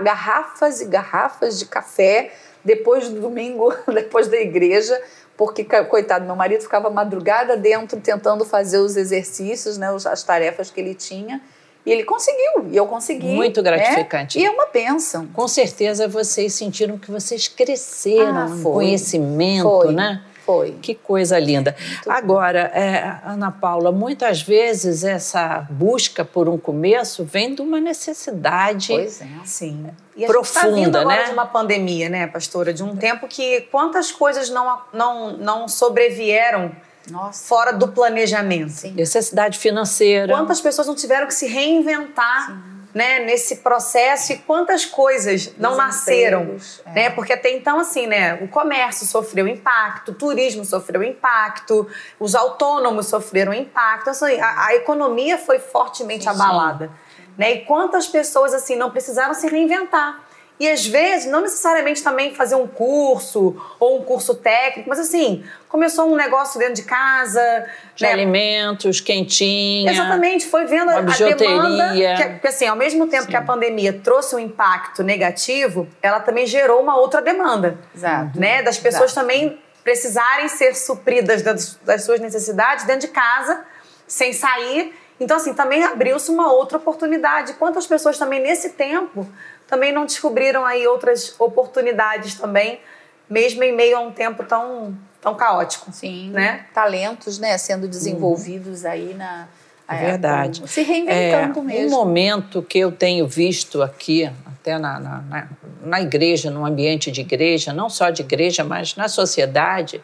garrafas 0.00 0.80
e 0.80 0.86
garrafas 0.86 1.58
de 1.58 1.66
café 1.66 2.32
depois 2.64 3.08
do 3.08 3.20
domingo, 3.20 3.72
depois 3.92 4.28
da 4.28 4.36
igreja, 4.36 5.00
porque, 5.36 5.64
coitado, 5.64 6.24
meu 6.24 6.34
marido 6.34 6.62
ficava 6.62 6.90
madrugada 6.90 7.56
dentro 7.56 8.00
tentando 8.00 8.44
fazer 8.44 8.78
os 8.78 8.96
exercícios, 8.96 9.78
né, 9.78 9.88
as 10.10 10.22
tarefas 10.24 10.70
que 10.70 10.80
ele 10.80 10.94
tinha. 10.94 11.40
E 11.86 11.90
ele 11.90 12.04
conseguiu, 12.04 12.68
e 12.70 12.76
eu 12.76 12.86
consegui. 12.86 13.28
Muito 13.28 13.62
né? 13.62 13.70
gratificante. 13.70 14.38
Né? 14.38 14.44
E 14.44 14.46
é 14.46 14.50
uma 14.50 14.66
bênção. 14.66 15.26
Com 15.28 15.48
certeza 15.48 16.06
vocês 16.06 16.52
sentiram 16.52 16.98
que 16.98 17.10
vocês 17.10 17.48
cresceram 17.48 18.36
ah, 18.36 18.50
em 18.50 18.62
conhecimento, 18.62 19.62
foi. 19.62 19.92
né? 19.94 20.22
Foi. 20.48 20.72
Que 20.80 20.94
coisa 20.94 21.38
linda. 21.38 21.76
Muito 21.78 22.10
Agora, 22.10 22.70
é, 22.74 23.18
Ana 23.22 23.50
Paula, 23.50 23.92
muitas 23.92 24.40
vezes 24.40 25.04
essa 25.04 25.66
busca 25.68 26.24
por 26.24 26.48
um 26.48 26.56
começo 26.56 27.22
vem 27.22 27.54
de 27.54 27.60
uma 27.60 27.78
necessidade. 27.78 28.88
Pois 28.88 29.20
é, 29.20 29.26
sim. 29.44 29.86
E 30.16 30.24
a 30.24 30.26
profunda, 30.26 30.60
gente 30.60 30.74
tá 30.74 30.84
vindo 30.84 30.96
agora 30.96 31.20
né? 31.20 31.24
de 31.26 31.32
uma 31.32 31.44
pandemia, 31.44 32.08
né, 32.08 32.26
pastora? 32.26 32.72
De 32.72 32.82
um 32.82 32.96
tempo 32.96 33.28
que 33.28 33.60
quantas 33.70 34.10
coisas 34.10 34.48
não, 34.48 34.78
não, 34.90 35.36
não 35.36 35.68
sobrevieram 35.68 36.72
Nossa. 37.10 37.46
fora 37.46 37.72
do 37.72 37.88
planejamento. 37.88 38.70
Sim. 38.70 38.92
Necessidade 38.92 39.58
financeira. 39.58 40.32
Quantas 40.32 40.60
pessoas 40.60 40.86
não 40.86 40.94
tiveram 40.94 41.26
que 41.26 41.34
se 41.34 41.46
reinventar? 41.46 42.46
Sim 42.46 42.78
né, 42.94 43.20
nesse 43.20 43.56
processo 43.56 44.32
e 44.32 44.38
quantas 44.38 44.84
coisas 44.84 45.52
não 45.58 45.76
nasceram, 45.76 46.56
é. 46.86 46.90
né? 46.90 47.10
Porque 47.10 47.32
até 47.32 47.52
então 47.52 47.78
assim, 47.78 48.06
né, 48.06 48.34
o 48.42 48.48
comércio 48.48 49.06
sofreu 49.06 49.46
impacto, 49.46 50.10
o 50.10 50.14
turismo 50.14 50.64
sofreu 50.64 51.02
impacto, 51.02 51.86
os 52.18 52.34
autônomos 52.34 53.06
sofreram 53.06 53.52
impacto, 53.52 54.10
assim, 54.10 54.40
a, 54.40 54.66
a 54.66 54.74
economia 54.74 55.38
foi 55.38 55.58
fortemente 55.58 56.24
sim, 56.24 56.30
abalada, 56.30 56.90
né? 57.36 57.52
E 57.52 57.60
quantas 57.60 58.08
pessoas 58.08 58.54
assim 58.54 58.74
não 58.74 58.90
precisaram 58.90 59.34
se 59.34 59.46
reinventar? 59.46 60.27
E 60.60 60.68
às 60.68 60.84
vezes, 60.84 61.30
não 61.30 61.40
necessariamente 61.40 62.02
também 62.02 62.34
fazer 62.34 62.56
um 62.56 62.66
curso 62.66 63.56
ou 63.78 64.00
um 64.00 64.02
curso 64.02 64.34
técnico, 64.34 64.88
mas 64.88 64.98
assim, 64.98 65.44
começou 65.68 66.10
um 66.10 66.16
negócio 66.16 66.58
dentro 66.58 66.74
de 66.74 66.82
casa. 66.82 67.66
De 67.94 68.04
né? 68.04 68.12
alimentos, 68.12 69.00
quentinha. 69.00 69.92
Exatamente, 69.92 70.46
foi 70.46 70.64
vendo 70.66 70.90
a 70.90 71.00
demanda. 71.00 71.92
Que, 72.16 72.28
porque 72.30 72.48
assim, 72.48 72.66
ao 72.66 72.74
mesmo 72.74 73.06
tempo 73.06 73.24
Sim. 73.24 73.30
que 73.30 73.36
a 73.36 73.42
pandemia 73.42 73.92
trouxe 73.92 74.34
um 74.34 74.38
impacto 74.38 75.04
negativo, 75.04 75.86
ela 76.02 76.18
também 76.18 76.44
gerou 76.44 76.82
uma 76.82 76.96
outra 76.96 77.22
demanda. 77.22 77.78
Exato. 77.94 78.38
Né? 78.38 78.60
Das 78.62 78.78
pessoas 78.78 79.12
Exato. 79.12 79.26
também 79.26 79.58
precisarem 79.84 80.48
ser 80.48 80.74
supridas 80.74 81.40
das, 81.40 81.78
das 81.84 82.02
suas 82.02 82.18
necessidades 82.18 82.84
dentro 82.84 83.06
de 83.06 83.08
casa, 83.08 83.64
sem 84.08 84.32
sair. 84.32 84.92
Então, 85.20 85.36
assim, 85.36 85.54
também 85.54 85.82
abriu-se 85.82 86.30
uma 86.30 86.52
outra 86.52 86.78
oportunidade. 86.78 87.54
Quantas 87.54 87.86
pessoas 87.86 88.18
também 88.18 88.40
nesse 88.40 88.70
tempo 88.70 89.26
também 89.68 89.92
não 89.92 90.06
descobriram 90.06 90.64
aí 90.64 90.86
outras 90.86 91.38
oportunidades 91.38 92.34
também, 92.34 92.80
mesmo 93.28 93.62
em 93.62 93.72
meio 93.72 93.98
a 93.98 94.00
um 94.00 94.10
tempo 94.10 94.42
tão, 94.42 94.96
tão 95.20 95.34
caótico. 95.34 95.92
Sim, 95.92 96.30
né? 96.30 96.66
talentos 96.74 97.38
né, 97.38 97.56
sendo 97.58 97.86
desenvolvidos 97.86 98.82
uhum. 98.82 98.90
aí 98.90 99.14
na... 99.14 99.46
É 99.90 99.96
verdade. 100.04 100.62
Se 100.68 100.82
reinventando 100.82 101.60
é, 101.60 101.62
mesmo. 101.62 101.96
Um 101.96 102.04
momento 102.04 102.60
que 102.60 102.78
eu 102.78 102.92
tenho 102.92 103.26
visto 103.26 103.82
aqui, 103.82 104.30
até 104.44 104.78
na, 104.78 105.00
na, 105.00 105.20
na, 105.22 105.48
na 105.82 106.00
igreja, 106.02 106.50
no 106.50 106.66
ambiente 106.66 107.10
de 107.10 107.22
igreja, 107.22 107.72
não 107.72 107.88
só 107.88 108.10
de 108.10 108.20
igreja, 108.20 108.62
mas 108.62 108.96
na 108.96 109.08
sociedade, 109.08 110.02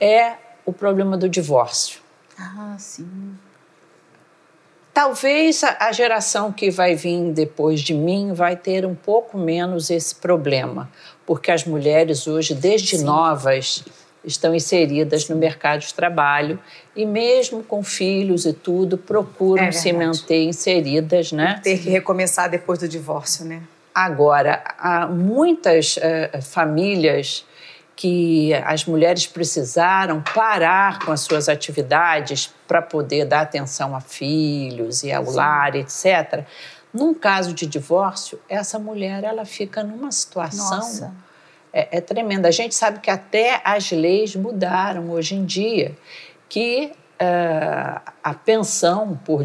é 0.00 0.34
o 0.66 0.72
problema 0.72 1.16
do 1.16 1.28
divórcio. 1.28 2.00
Ah, 2.36 2.74
sim. 2.78 3.36
Talvez 4.94 5.62
a 5.64 5.90
geração 5.90 6.52
que 6.52 6.70
vai 6.70 6.94
vir 6.94 7.32
depois 7.32 7.80
de 7.80 7.94
mim 7.94 8.34
vai 8.34 8.56
ter 8.56 8.84
um 8.84 8.94
pouco 8.94 9.38
menos 9.38 9.88
esse 9.88 10.14
problema, 10.14 10.90
porque 11.24 11.50
as 11.50 11.64
mulheres 11.64 12.26
hoje, 12.26 12.54
desde 12.54 12.98
Sim. 12.98 13.04
novas, 13.04 13.84
estão 14.22 14.54
inseridas 14.54 15.28
no 15.30 15.36
mercado 15.36 15.80
de 15.80 15.94
trabalho 15.94 16.58
e 16.94 17.06
mesmo 17.06 17.62
com 17.62 17.82
filhos 17.82 18.44
e 18.44 18.52
tudo 18.52 18.98
procuram 18.98 19.64
é 19.64 19.72
se 19.72 19.92
manter 19.94 20.44
inseridas, 20.44 21.32
né? 21.32 21.58
Ter 21.62 21.78
que 21.78 21.88
recomeçar 21.88 22.50
depois 22.50 22.78
do 22.78 22.86
divórcio, 22.86 23.46
né? 23.46 23.62
Agora, 23.94 24.62
há 24.78 25.06
muitas 25.06 25.96
uh, 25.96 26.42
famílias 26.42 27.44
que 28.02 28.52
as 28.64 28.84
mulheres 28.84 29.28
precisaram 29.28 30.20
parar 30.34 30.98
com 31.04 31.12
as 31.12 31.20
suas 31.20 31.48
atividades 31.48 32.52
para 32.66 32.82
poder 32.82 33.24
dar 33.24 33.42
atenção 33.42 33.94
a 33.94 34.00
filhos 34.00 35.04
e 35.04 35.12
ao 35.12 35.24
Sim. 35.24 35.36
lar, 35.36 35.76
etc. 35.76 36.44
Num 36.92 37.14
caso 37.14 37.54
de 37.54 37.64
divórcio, 37.64 38.40
essa 38.48 38.76
mulher 38.76 39.22
ela 39.22 39.44
fica 39.44 39.84
numa 39.84 40.10
situação 40.10 41.14
é, 41.72 41.98
é, 41.98 42.00
tremenda. 42.00 42.48
A 42.48 42.50
gente 42.50 42.74
sabe 42.74 42.98
que 42.98 43.08
até 43.08 43.60
as 43.64 43.92
leis 43.92 44.34
mudaram 44.34 45.08
hoje 45.08 45.36
em 45.36 45.44
dia, 45.44 45.96
que 46.48 46.90
uh, 47.20 48.00
a 48.20 48.34
pensão 48.34 49.16
por 49.24 49.44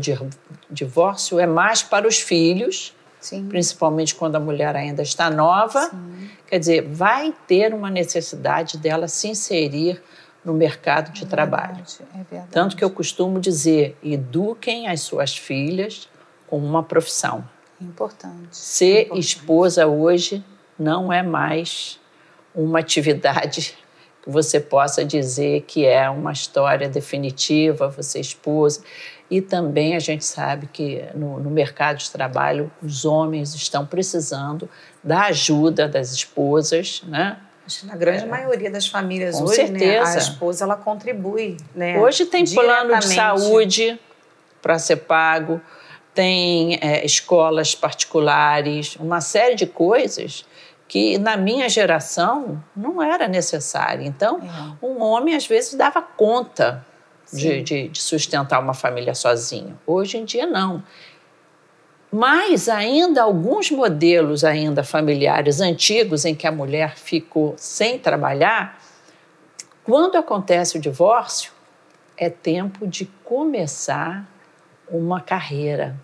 divórcio 0.67 1.39
é 1.39 1.45
mais 1.45 1.83
para 1.83 2.07
os 2.07 2.19
filhos 2.19 2.96
Sim. 3.29 3.47
principalmente 3.47 4.15
quando 4.15 4.35
a 4.35 4.39
mulher 4.39 4.75
ainda 4.75 5.01
está 5.01 5.29
nova. 5.29 5.89
Sim. 5.89 6.29
Quer 6.47 6.59
dizer, 6.59 6.87
vai 6.87 7.33
ter 7.47 7.73
uma 7.73 7.89
necessidade 7.89 8.77
dela 8.77 9.07
se 9.07 9.27
inserir 9.27 10.01
no 10.43 10.53
mercado 10.53 11.11
de 11.11 11.23
é 11.23 11.27
trabalho. 11.27 11.75
Verdade, 11.75 11.97
é 12.13 12.17
verdade. 12.17 12.51
Tanto 12.51 12.75
que 12.77 12.83
eu 12.83 12.89
costumo 12.89 13.39
dizer: 13.39 13.97
eduquem 14.01 14.87
as 14.87 15.01
suas 15.01 15.35
filhas 15.35 16.07
com 16.47 16.57
uma 16.57 16.81
profissão. 16.81 17.43
Importante. 17.81 18.55
Ser 18.55 19.01
Importante. 19.01 19.19
esposa 19.19 19.85
hoje 19.85 20.43
não 20.79 21.11
é 21.11 21.21
mais 21.21 21.99
uma 22.55 22.79
atividade 22.79 23.77
que 24.23 24.29
você 24.29 24.59
possa 24.59 25.03
dizer 25.03 25.61
que 25.61 25.85
é 25.85 26.09
uma 26.09 26.31
história 26.31 26.87
definitiva, 26.87 27.89
você 27.89 28.19
é 28.19 28.21
esposa. 28.21 28.81
E 29.29 29.41
também 29.41 29.95
a 29.95 29.99
gente 29.99 30.23
sabe 30.23 30.67
que 30.71 31.03
no, 31.13 31.39
no, 31.39 31.49
mercado 31.49 31.97
de 31.97 32.09
trabalho 32.09 32.71
os 32.81 33.03
homens 33.03 33.53
estão 33.53 33.85
precisando 33.85 34.69
da 35.03 35.23
ajuda 35.23 35.87
das 35.87 36.13
esposas, 36.13 37.03
né? 37.05 37.37
Na 37.83 37.97
grande 37.97 38.23
é, 38.23 38.25
maioria 38.25 38.71
das 38.71 38.87
famílias 38.87 39.37
com 39.37 39.43
hoje, 39.43 39.55
certeza. 39.55 40.11
Né, 40.11 40.15
a 40.15 40.17
esposa 40.17 40.63
ela 40.63 40.77
contribui, 40.77 41.57
né? 41.75 41.99
Hoje 41.99 42.25
tem 42.25 42.45
plano 42.45 42.97
de 42.97 43.07
saúde 43.07 43.99
para 44.61 44.79
ser 44.79 44.97
pago, 44.97 45.59
tem 46.13 46.79
é, 46.81 47.05
escolas 47.05 47.75
particulares, 47.75 48.95
uma 48.95 49.19
série 49.19 49.55
de 49.55 49.67
coisas 49.67 50.45
que 50.87 51.17
na 51.17 51.35
minha 51.35 51.67
geração 51.67 52.63
não 52.75 53.03
era 53.03 53.27
necessário. 53.27 54.05
Então, 54.05 54.39
é. 54.39 54.85
um 54.85 55.01
homem 55.01 55.35
às 55.35 55.45
vezes 55.45 55.73
dava 55.73 56.01
conta 56.01 56.85
de, 57.31 57.61
de, 57.61 57.87
de, 57.89 58.01
sustentar 58.01 58.59
uma 58.59 58.73
família 58.73 59.13
sozinho. 59.13 59.77
Hoje 59.85 60.17
em 60.17 60.25
dia 60.25 60.45
não. 60.45 60.83
Mas 62.11 62.69
ainda 62.69 63.21
alguns 63.23 63.69
modelos 63.69 64.43
ainda 64.43 64.83
familiares 64.83 65.59
antigos 65.59 66.23
em 66.23 66.33
que 66.33 66.47
a 66.47 66.51
mulher 66.51 66.97
ficou 66.97 67.53
sem 67.57 67.99
trabalhar, 67.99 68.81
quando 69.83 70.17
acontece 70.17 70.77
o 70.77 70.81
divórcio, 70.81 71.51
é 72.17 72.29
tempo 72.29 72.87
de 72.87 73.05
começar 73.23 74.25
uma 74.89 75.21
carreira 75.21 75.95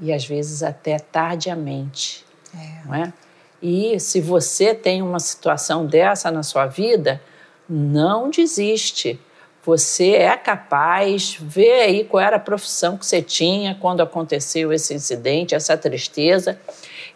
e 0.00 0.12
às 0.12 0.24
vezes 0.24 0.62
até 0.62 0.98
tardiamente, 0.98 2.24
é. 2.54 2.86
não 2.86 2.94
é? 2.94 3.12
E 3.62 3.98
se 3.98 4.20
você 4.20 4.74
tem 4.74 5.02
uma 5.02 5.18
situação 5.18 5.86
dessa 5.86 6.30
na 6.30 6.42
sua 6.42 6.66
vida, 6.66 7.20
não 7.68 8.30
desiste 8.30 9.18
você 9.66 10.12
é 10.12 10.36
capaz, 10.36 11.36
vê 11.40 11.80
aí 11.80 12.04
qual 12.04 12.22
era 12.22 12.36
a 12.36 12.40
profissão 12.40 12.96
que 12.96 13.04
você 13.04 13.20
tinha 13.20 13.74
quando 13.74 14.00
aconteceu 14.00 14.72
esse 14.72 14.94
incidente, 14.94 15.56
essa 15.56 15.76
tristeza, 15.76 16.56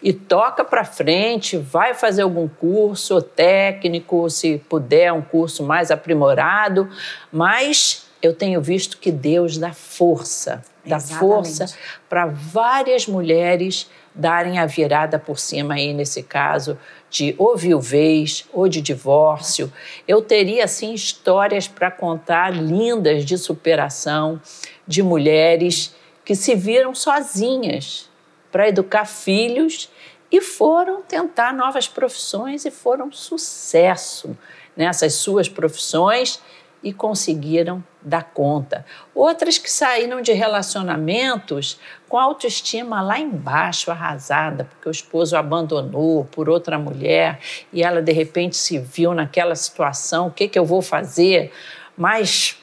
e 0.03 0.13
toca 0.13 0.65
para 0.65 0.85
frente, 0.85 1.57
vai 1.57 1.95
fazer 1.95 2.23
algum 2.23 2.49
curso 2.49 3.23
técnico, 3.23 4.29
se 4.29 4.59
puder, 4.69 5.13
um 5.13 5.23
curso 5.23 5.63
mais 5.63 5.93
aprimorado, 5.93 6.91
mas 7.31 8.10
eu 8.23 8.35
tenho 8.35 8.61
visto 8.61 8.99
que 8.99 9.11
Deus 9.11 9.57
dá 9.57 9.73
força, 9.73 10.63
dá 10.85 10.97
Exatamente. 10.97 11.19
força 11.21 11.67
para 12.09 12.27
várias 12.27 13.07
mulheres 13.07 13.89
darem 14.15 14.59
a 14.59 14.67
virada 14.67 15.19
por 15.19 15.39
cima 15.39 15.75
aí 15.75 15.95
nesse 15.95 16.23
caso 16.23 16.79
de 17.09 17.35
ou 17.39 17.57
viuvez 17.57 18.47
ou 18.53 18.69
de 18.69 18.81
divórcio. 18.81 19.73
Eu 20.07 20.21
teria 20.21 20.65
assim 20.65 20.93
histórias 20.93 21.67
para 21.67 21.91
contar 21.91 22.51
lindas 22.51 23.25
de 23.25 23.39
superação 23.39 24.41
de 24.87 25.03
mulheres 25.03 25.95
que 26.25 26.35
se 26.35 26.55
viram 26.55 26.95
sozinhas 26.95 28.11
para 28.53 28.69
educar 28.69 29.07
filhos 29.07 29.89
e 30.31 30.41
foram 30.41 31.03
tentar 31.03 31.53
novas 31.53 31.89
profissões 31.89 32.65
e 32.65 32.71
foram 32.71 33.11
sucesso 33.11 34.37
nessas 34.77 35.15
suas 35.15 35.49
profissões 35.49 36.41
e 36.83 36.93
conseguiram 36.93 37.83
dar 38.03 38.25
conta. 38.33 38.85
Outras 39.15 39.59
que 39.59 39.71
saíram 39.71 40.21
de 40.21 40.33
relacionamentos 40.33 41.79
com 42.09 42.19
autoestima 42.19 43.01
lá 43.01 43.19
embaixo, 43.19 43.91
arrasada, 43.91 44.65
porque 44.65 44.89
o 44.89 44.91
esposo 44.91 45.37
abandonou 45.37 46.25
por 46.25 46.49
outra 46.49 46.79
mulher 46.79 47.39
e 47.73 47.83
ela 47.83 48.03
de 48.03 48.13
repente 48.13 48.57
se 48.57 48.79
viu 48.79 49.15
naquela 49.15 49.55
situação: 49.55 50.29
o 50.29 50.31
que, 50.31 50.49
que 50.49 50.59
eu 50.59 50.65
vou 50.65 50.83
fazer? 50.83 51.53
Mas 51.97 52.57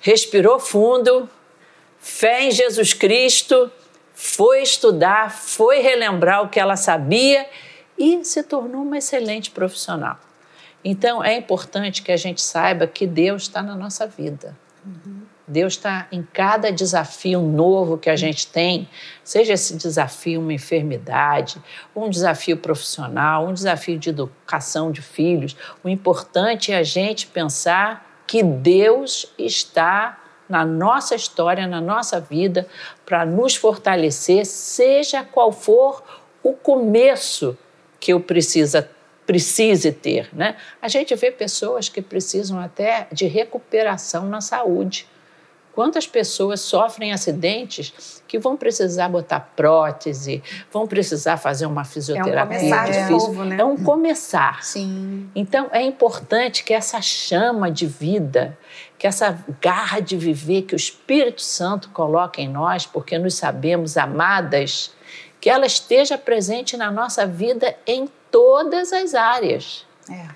respirou 0.00 0.58
fundo, 0.58 1.28
fé 1.98 2.44
em 2.44 2.50
Jesus 2.50 2.92
Cristo, 2.92 3.70
foi 4.12 4.62
estudar, 4.62 5.30
foi 5.30 5.80
relembrar 5.80 6.42
o 6.42 6.48
que 6.48 6.58
ela 6.58 6.76
sabia 6.76 7.46
e 7.96 8.24
se 8.24 8.42
tornou 8.42 8.82
uma 8.82 8.98
excelente 8.98 9.50
profissional. 9.50 10.18
Então, 10.84 11.24
é 11.24 11.36
importante 11.36 12.02
que 12.02 12.12
a 12.12 12.16
gente 12.16 12.42
saiba 12.42 12.86
que 12.86 13.06
Deus 13.06 13.42
está 13.42 13.62
na 13.62 13.74
nossa 13.74 14.06
vida. 14.06 14.54
Deus 15.46 15.74
está 15.74 16.06
em 16.10 16.22
cada 16.22 16.72
desafio 16.72 17.40
novo 17.40 17.98
que 17.98 18.08
a 18.08 18.16
gente 18.16 18.46
tem, 18.46 18.88
seja 19.22 19.52
esse 19.52 19.76
desafio 19.76 20.40
uma 20.40 20.52
enfermidade, 20.52 21.62
um 21.94 22.08
desafio 22.08 22.56
profissional, 22.56 23.46
um 23.46 23.52
desafio 23.52 23.98
de 23.98 24.10
educação 24.10 24.90
de 24.90 25.02
filhos. 25.02 25.56
O 25.82 25.88
importante 25.88 26.72
é 26.72 26.78
a 26.78 26.82
gente 26.82 27.26
pensar 27.26 28.22
que 28.26 28.42
Deus 28.42 29.32
está 29.38 30.18
na 30.48 30.64
nossa 30.64 31.14
história, 31.14 31.66
na 31.66 31.80
nossa 31.80 32.20
vida, 32.20 32.66
para 33.04 33.24
nos 33.24 33.56
fortalecer, 33.56 34.44
seja 34.46 35.24
qual 35.24 35.52
for 35.52 36.02
o 36.42 36.52
começo 36.52 37.56
que 37.98 38.12
eu 38.12 38.20
precisa 38.20 38.82
precise 39.26 39.92
ter, 39.92 40.28
né? 40.32 40.56
A 40.80 40.88
gente 40.88 41.14
vê 41.14 41.30
pessoas 41.30 41.88
que 41.88 42.02
precisam 42.02 42.58
até 42.58 43.08
de 43.12 43.26
recuperação 43.26 44.26
na 44.26 44.40
saúde. 44.40 45.06
Quantas 45.72 46.06
pessoas 46.06 46.60
sofrem 46.60 47.12
acidentes 47.12 48.22
que 48.28 48.38
vão 48.38 48.56
precisar 48.56 49.08
botar 49.08 49.40
prótese, 49.40 50.40
vão 50.72 50.86
precisar 50.86 51.36
fazer 51.36 51.66
uma 51.66 51.84
fisioterapia. 51.84 52.58
É 52.58 52.60
um 52.60 52.70
começar 52.70 52.90
de 52.90 53.10
novo, 53.10 53.44
né? 53.44 53.56
É 53.58 53.64
um 53.64 53.76
começar. 53.76 54.62
Sim. 54.62 55.28
Então 55.34 55.68
é 55.72 55.82
importante 55.82 56.62
que 56.62 56.72
essa 56.72 57.02
chama 57.02 57.72
de 57.72 57.86
vida, 57.86 58.56
que 58.96 59.04
essa 59.04 59.36
garra 59.60 59.98
de 59.98 60.16
viver 60.16 60.62
que 60.62 60.74
o 60.74 60.76
Espírito 60.76 61.42
Santo 61.42 61.88
coloca 61.88 62.40
em 62.40 62.48
nós, 62.48 62.86
porque 62.86 63.18
nos 63.18 63.34
sabemos 63.34 63.96
amadas, 63.96 64.92
que 65.44 65.50
ela 65.50 65.66
esteja 65.66 66.16
presente 66.16 66.74
na 66.74 66.90
nossa 66.90 67.26
vida 67.26 67.76
em 67.86 68.08
todas 68.30 68.94
as 68.94 69.14
áreas. 69.14 69.86
É. 70.10 70.26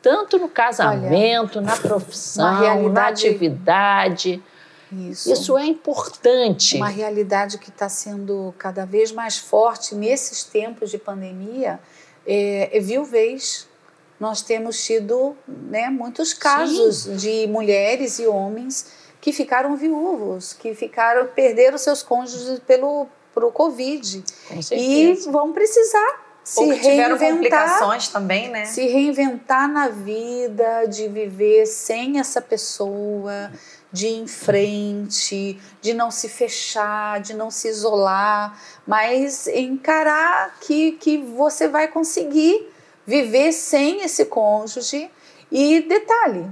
Tanto 0.00 0.38
no 0.38 0.48
casamento, 0.48 1.58
Olha, 1.58 1.66
na 1.66 1.76
profissão, 1.82 2.88
na 2.88 3.08
atividade. 3.08 4.40
Isso. 4.92 5.32
Isso 5.32 5.58
é 5.58 5.66
importante. 5.66 6.76
Uma 6.76 6.86
realidade 6.86 7.58
que 7.58 7.70
está 7.70 7.88
sendo 7.88 8.54
cada 8.56 8.86
vez 8.86 9.10
mais 9.10 9.36
forte 9.36 9.96
nesses 9.96 10.44
tempos 10.44 10.92
de 10.92 10.98
pandemia 10.98 11.80
é, 12.24 12.70
é 12.72 12.78
viuvez. 12.78 13.66
Nós 14.20 14.42
temos 14.42 14.84
tido 14.84 15.36
né, 15.48 15.90
muitos 15.90 16.32
casos 16.32 16.98
Sim. 16.98 17.16
de 17.16 17.48
mulheres 17.48 18.20
e 18.20 18.28
homens 18.28 18.92
que 19.20 19.32
ficaram 19.32 19.76
viúvos, 19.76 20.52
que 20.52 20.72
ficaram 20.72 21.26
perderam 21.26 21.76
seus 21.78 22.00
cônjuges 22.00 22.60
pelo 22.60 23.08
pro 23.34 23.50
Covid 23.50 24.24
e 24.72 25.14
vão 25.30 25.52
precisar 25.52 26.32
se 26.44 26.60
Ou 26.60 26.68
que 26.70 26.80
tiveram 26.80 27.16
complicações 27.16 28.08
também, 28.08 28.50
né? 28.50 28.64
Se 28.64 28.84
reinventar 28.86 29.70
na 29.70 29.88
vida, 29.88 30.86
de 30.86 31.06
viver 31.06 31.66
sem 31.66 32.18
essa 32.18 32.40
pessoa, 32.40 33.52
de 33.92 34.08
ir 34.08 34.18
em 34.22 34.26
frente, 34.26 35.60
de 35.80 35.94
não 35.94 36.10
se 36.10 36.28
fechar, 36.28 37.20
de 37.20 37.32
não 37.32 37.48
se 37.48 37.68
isolar, 37.68 38.60
mas 38.84 39.46
encarar 39.46 40.58
que, 40.60 40.92
que 40.92 41.18
você 41.18 41.68
vai 41.68 41.86
conseguir 41.86 42.68
viver 43.06 43.52
sem 43.52 44.02
esse 44.02 44.24
cônjuge. 44.24 45.08
E 45.50 45.82
detalhe, 45.82 46.50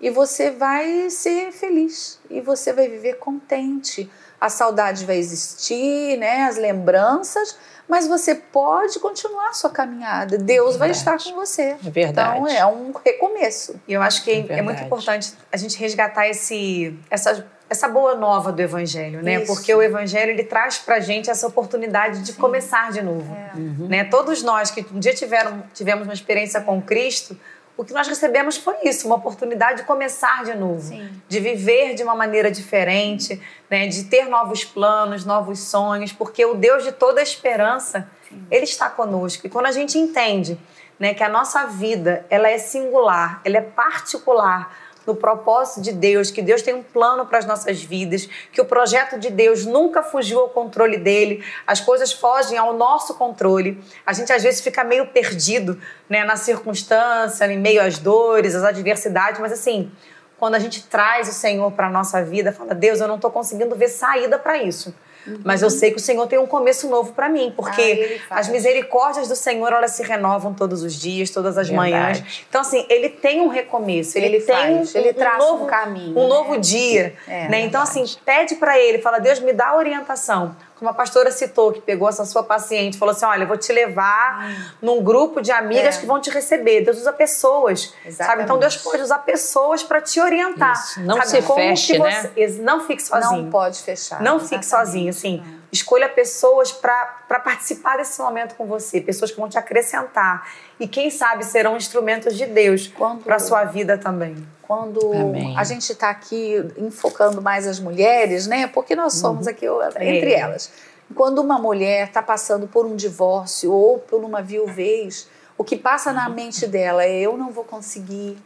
e 0.00 0.08
você 0.08 0.52
vai 0.52 1.10
ser 1.10 1.50
feliz, 1.50 2.20
e 2.30 2.40
você 2.40 2.72
vai 2.72 2.88
viver 2.88 3.14
contente. 3.14 4.08
A 4.40 4.48
saudade 4.48 5.04
vai 5.04 5.16
existir, 5.16 6.16
né? 6.18 6.42
as 6.42 6.56
lembranças, 6.56 7.56
mas 7.88 8.06
você 8.06 8.34
pode 8.34 8.98
continuar 8.98 9.48
a 9.48 9.52
sua 9.52 9.70
caminhada. 9.70 10.38
Deus 10.38 10.74
é 10.74 10.78
vai 10.78 10.90
estar 10.90 11.18
com 11.22 11.34
você. 11.34 11.76
É 11.84 11.90
verdade. 11.90 12.38
Então 12.38 12.48
é 12.48 12.66
um 12.66 12.92
recomeço. 13.04 13.80
E 13.86 13.92
eu 13.92 14.02
acho 14.02 14.24
que 14.24 14.46
é, 14.48 14.58
é 14.58 14.62
muito 14.62 14.82
importante 14.82 15.32
a 15.52 15.56
gente 15.56 15.78
resgatar 15.78 16.28
esse, 16.28 16.98
essa, 17.08 17.46
essa 17.70 17.88
boa 17.88 18.14
nova 18.14 18.50
do 18.50 18.60
Evangelho, 18.60 19.22
né? 19.22 19.42
Isso. 19.42 19.52
Porque 19.52 19.72
o 19.72 19.80
Evangelho 19.80 20.32
ele 20.32 20.44
traz 20.44 20.78
pra 20.78 20.98
gente 21.00 21.30
essa 21.30 21.46
oportunidade 21.46 22.22
de 22.22 22.32
Sim. 22.32 22.40
começar 22.40 22.90
de 22.90 23.02
novo. 23.02 23.34
É. 23.34 23.56
Uhum. 23.56 23.86
Né? 23.88 24.04
Todos 24.04 24.42
nós 24.42 24.70
que 24.70 24.84
um 24.92 24.98
dia 24.98 25.14
tiveram, 25.14 25.62
tivemos 25.72 26.06
uma 26.06 26.14
experiência 26.14 26.60
com 26.60 26.82
Cristo, 26.82 27.38
o 27.76 27.84
que 27.84 27.92
nós 27.92 28.08
recebemos 28.08 28.56
foi 28.56 28.76
isso, 28.84 29.06
uma 29.06 29.16
oportunidade 29.16 29.82
de 29.82 29.84
começar 29.84 30.44
de 30.44 30.54
novo, 30.54 30.80
Sim. 30.80 31.10
de 31.28 31.40
viver 31.40 31.94
de 31.94 32.02
uma 32.02 32.14
maneira 32.14 32.50
diferente, 32.50 33.40
né, 33.68 33.86
de 33.86 34.04
ter 34.04 34.26
novos 34.28 34.64
planos, 34.64 35.24
novos 35.24 35.58
sonhos, 35.58 36.12
porque 36.12 36.44
o 36.44 36.54
Deus 36.54 36.84
de 36.84 36.92
toda 36.92 37.20
esperança, 37.20 38.08
Sim. 38.28 38.46
ele 38.50 38.64
está 38.64 38.88
conosco. 38.88 39.46
E 39.46 39.50
quando 39.50 39.66
a 39.66 39.72
gente 39.72 39.98
entende, 39.98 40.58
né, 40.98 41.12
que 41.12 41.22
a 41.22 41.28
nossa 41.28 41.66
vida, 41.66 42.24
ela 42.30 42.48
é 42.48 42.56
singular, 42.56 43.42
ela 43.44 43.58
é 43.58 43.62
particular, 43.62 44.74
no 45.06 45.14
propósito 45.14 45.80
de 45.80 45.92
Deus, 45.92 46.30
que 46.30 46.42
Deus 46.42 46.62
tem 46.62 46.74
um 46.74 46.82
plano 46.82 47.26
para 47.26 47.38
as 47.38 47.46
nossas 47.46 47.82
vidas, 47.82 48.28
que 48.52 48.60
o 48.60 48.64
projeto 48.64 49.18
de 49.18 49.30
Deus 49.30 49.64
nunca 49.64 50.02
fugiu 50.02 50.40
ao 50.40 50.48
controle 50.48 50.96
dele, 50.96 51.44
as 51.66 51.80
coisas 51.80 52.12
fogem 52.12 52.58
ao 52.58 52.72
nosso 52.72 53.14
controle. 53.14 53.82
A 54.04 54.12
gente 54.12 54.32
às 54.32 54.42
vezes 54.42 54.60
fica 54.60 54.82
meio 54.82 55.06
perdido 55.08 55.80
né, 56.08 56.24
na 56.24 56.36
circunstância, 56.36 57.44
em 57.46 57.58
meio 57.58 57.80
às 57.80 57.98
dores, 57.98 58.54
às 58.54 58.64
adversidades, 58.64 59.40
mas 59.40 59.52
assim, 59.52 59.90
quando 60.38 60.54
a 60.54 60.58
gente 60.58 60.84
traz 60.86 61.28
o 61.28 61.32
Senhor 61.32 61.70
para 61.72 61.86
a 61.86 61.90
nossa 61.90 62.22
vida, 62.22 62.52
fala, 62.52 62.74
Deus, 62.74 63.00
eu 63.00 63.08
não 63.08 63.16
estou 63.16 63.30
conseguindo 63.30 63.74
ver 63.74 63.88
saída 63.88 64.38
para 64.38 64.62
isso. 64.62 64.94
Mas 65.44 65.62
eu 65.62 65.70
sei 65.70 65.90
que 65.90 65.96
o 65.96 66.00
Senhor 66.00 66.26
tem 66.26 66.38
um 66.38 66.46
começo 66.46 66.88
novo 66.88 67.12
para 67.12 67.28
mim, 67.28 67.52
porque 67.56 68.20
ah, 68.30 68.38
as 68.38 68.48
misericórdias 68.48 69.28
do 69.28 69.36
Senhor 69.36 69.72
elas 69.72 69.92
se 69.92 70.02
renovam 70.02 70.54
todos 70.54 70.82
os 70.82 70.94
dias, 70.94 71.30
todas 71.30 71.58
as 71.58 71.68
Verdade. 71.68 71.90
manhãs. 71.90 72.44
Então 72.48 72.60
assim, 72.60 72.86
ele 72.88 73.08
tem 73.08 73.40
um 73.40 73.48
recomeço, 73.48 74.16
ele, 74.16 74.26
ele 74.26 74.40
tem 74.40 74.54
faz, 74.54 74.94
um, 74.94 74.98
ele 74.98 75.12
traz 75.12 75.42
um, 75.42 75.46
novo, 75.46 75.64
um 75.64 75.66
caminho, 75.66 76.18
um 76.18 76.22
né? 76.22 76.28
novo 76.28 76.58
dia, 76.58 77.14
é, 77.26 77.48
né? 77.48 77.60
Então 77.60 77.80
assim, 77.80 78.04
pede 78.24 78.56
para 78.56 78.78
ele, 78.78 78.98
fala: 78.98 79.18
"Deus, 79.18 79.40
me 79.40 79.52
dá 79.52 79.76
orientação 79.76 80.56
como 80.78 80.90
a 80.90 80.94
pastora 80.94 81.30
citou, 81.30 81.72
que 81.72 81.80
pegou 81.80 82.08
essa 82.08 82.24
sua 82.24 82.42
paciente, 82.42 82.98
falou 82.98 83.14
assim: 83.14 83.24
olha, 83.24 83.44
eu 83.44 83.48
vou 83.48 83.56
te 83.56 83.72
levar 83.72 84.46
hum. 84.46 84.64
num 84.82 85.02
grupo 85.02 85.40
de 85.40 85.50
amigas 85.50 85.96
é. 85.96 86.00
que 86.00 86.06
vão 86.06 86.20
te 86.20 86.30
receber. 86.30 86.82
Deus 86.82 86.98
usa 86.98 87.12
pessoas. 87.12 87.94
Exatamente. 88.04 88.16
Sabe? 88.16 88.42
Então 88.42 88.58
Deus 88.58 88.76
pode 88.76 89.02
usar 89.02 89.20
pessoas 89.20 89.82
para 89.82 90.02
te 90.02 90.20
orientar. 90.20 90.74
Isso. 90.74 91.00
Não 91.00 91.16
sabe? 91.16 91.28
se 91.28 91.42
Como 91.42 91.58
feche, 91.58 91.98
né? 91.98 92.30
Não 92.60 92.86
fique 92.86 93.02
sozinho. 93.02 93.44
Não 93.44 93.50
pode 93.50 93.82
fechar. 93.82 94.20
Não 94.20 94.36
Exatamente. 94.36 94.48
fique 94.48 94.66
sozinho, 94.66 95.10
assim. 95.10 95.42
É. 95.62 95.65
Escolha 95.76 96.08
pessoas 96.08 96.72
para 96.72 97.40
participar 97.44 97.98
desse 97.98 98.18
momento 98.20 98.54
com 98.54 98.66
você, 98.66 98.98
pessoas 98.98 99.30
que 99.30 99.38
vão 99.38 99.48
te 99.48 99.58
acrescentar. 99.58 100.48
E 100.80 100.88
quem 100.88 101.10
sabe 101.10 101.44
serão 101.44 101.76
instrumentos 101.76 102.34
de 102.34 102.46
Deus 102.46 102.90
para 103.22 103.36
a 103.36 103.38
sua 103.38 103.64
vida 103.64 103.98
também. 103.98 104.36
Quando 104.62 105.12
Amém. 105.12 105.54
a 105.56 105.62
gente 105.64 105.92
está 105.92 106.08
aqui 106.08 106.54
enfocando 106.78 107.42
mais 107.42 107.66
as 107.66 107.78
mulheres, 107.78 108.46
né? 108.46 108.66
Porque 108.66 108.96
nós 108.96 109.14
somos 109.14 109.46
uhum. 109.46 109.52
aqui 109.52 109.66
entre 110.00 110.32
é. 110.32 110.40
elas. 110.40 110.72
Quando 111.14 111.40
uma 111.40 111.58
mulher 111.58 112.08
está 112.08 112.22
passando 112.22 112.66
por 112.66 112.86
um 112.86 112.96
divórcio 112.96 113.70
ou 113.70 113.98
por 113.98 114.24
uma 114.24 114.40
viuvez, 114.40 115.28
o 115.58 115.62
que 115.62 115.76
passa 115.76 116.10
na 116.10 116.28
mente 116.28 116.66
dela 116.66 117.04
é: 117.04 117.20
eu 117.20 117.36
não 117.36 117.50
vou 117.52 117.64
conseguir, 117.64 118.38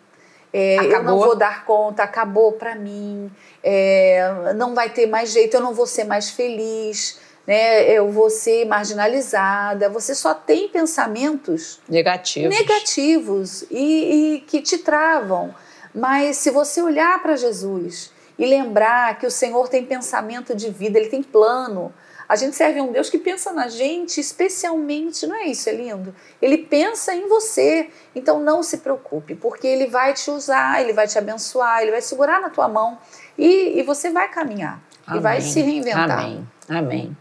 é, 0.53 0.77
eu 0.77 1.03
não 1.05 1.19
vou 1.19 1.37
dar 1.37 1.65
conta, 1.65 2.03
acabou 2.03 2.53
para 2.53 2.75
mim, 2.75 3.31
é, 3.63 4.53
não 4.57 4.75
vai 4.75 4.91
ter 4.91 5.07
mais 5.07 5.31
jeito, 5.31 5.55
eu 5.57 5.61
não 5.61 5.73
vou 5.73 5.87
ser 5.87 6.05
mais 6.05 6.31
feliz, 6.31 7.20
né? 7.47 7.91
eu 7.91 8.11
vou 8.11 8.31
ser 8.31 8.65
marginalizada. 8.65 9.89
Você 9.89 10.15
só 10.15 10.35
tem 10.35 10.69
pensamentos 10.69 11.81
negativos, 11.89 12.59
negativos 12.59 13.65
e, 13.71 14.37
e 14.37 14.41
que 14.41 14.61
te 14.61 14.79
travam. 14.79 15.55
Mas 15.95 16.37
se 16.37 16.51
você 16.51 16.81
olhar 16.81 17.21
para 17.21 17.37
Jesus 17.37 18.13
e 18.39 18.47
lembrar 18.47 19.19
que 19.19 19.27
o 19.27 19.31
Senhor 19.31 19.69
tem 19.69 19.85
pensamento 19.85 20.55
de 20.55 20.71
vida, 20.71 20.99
ele 20.99 21.09
tem 21.09 21.23
plano. 21.23 21.93
A 22.29 22.37
gente 22.37 22.55
serve 22.55 22.79
a 22.79 22.85
um 22.85 22.93
Deus 22.93 23.11
que 23.11 23.19
pensa 23.19 23.53
na 23.53 23.67
gente 23.67 24.21
especialmente, 24.21 25.27
não 25.27 25.35
é 25.35 25.47
isso? 25.47 25.69
É 25.69 25.73
lindo? 25.73 26.15
Ele 26.41 26.59
pensa 26.59 27.13
em 27.13 27.27
você. 27.27 27.91
Então 28.15 28.39
não 28.39 28.63
se 28.63 28.79
preocupe, 28.79 29.35
porque 29.35 29.67
ele 29.67 29.89
vai 29.89 30.15
te 30.15 30.31
usar, 30.31 30.81
ele 30.81 30.93
vai 30.93 31.09
te 31.09 31.19
abençoar, 31.19 31.83
ele 31.83 31.91
vai 31.91 32.01
segurar 32.01 32.41
na 32.41 32.49
tua 32.49 32.69
mão 32.69 32.99
e, 33.37 33.81
e 33.81 33.83
você 33.83 34.11
vai 34.11 34.31
caminhar 34.31 34.81
Amém. 35.11 35.21
e 35.21 35.23
vai 35.23 35.41
se 35.41 35.61
reinventar. 35.61 36.11
Amém. 36.11 36.49
Amém. 36.69 37.17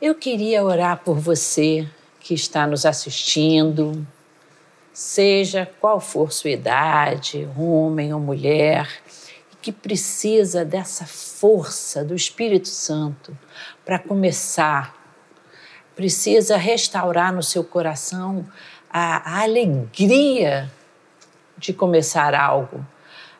Eu 0.00 0.14
queria 0.14 0.64
orar 0.64 0.98
por 1.04 1.18
você 1.18 1.88
que 2.20 2.34
está 2.34 2.66
nos 2.66 2.86
assistindo, 2.86 4.06
seja 4.92 5.68
qual 5.80 6.00
for 6.00 6.32
sua 6.32 6.50
idade, 6.50 7.48
homem 7.56 8.14
ou 8.14 8.20
mulher, 8.20 8.88
que 9.60 9.72
precisa 9.72 10.64
dessa 10.64 11.06
força 11.06 12.04
do 12.04 12.14
Espírito 12.14 12.68
Santo 12.68 13.36
para 13.84 13.98
começar, 13.98 14.94
precisa 15.96 16.56
restaurar 16.56 17.32
no 17.32 17.42
seu 17.42 17.64
coração 17.64 18.46
a, 18.90 19.38
a 19.38 19.42
alegria 19.42 20.70
de 21.56 21.72
começar 21.72 22.34
algo, 22.34 22.86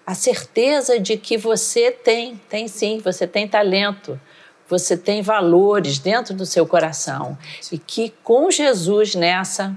a 0.07 0.15
certeza 0.15 0.99
de 0.99 1.17
que 1.17 1.37
você 1.37 1.91
tem, 1.91 2.37
tem 2.49 2.69
sim, 2.69 2.99
você 3.03 3.27
tem 3.27 3.49
talento, 3.49 4.21
você 4.69 4.97
tem 4.97 5.23
valores 5.23 5.99
dentro 5.99 6.35
do 6.35 6.45
seu 6.45 6.67
coração 6.67 7.39
e 7.73 7.79
que 7.79 8.13
com 8.23 8.51
Jesus 8.51 9.15
nessa 9.15 9.75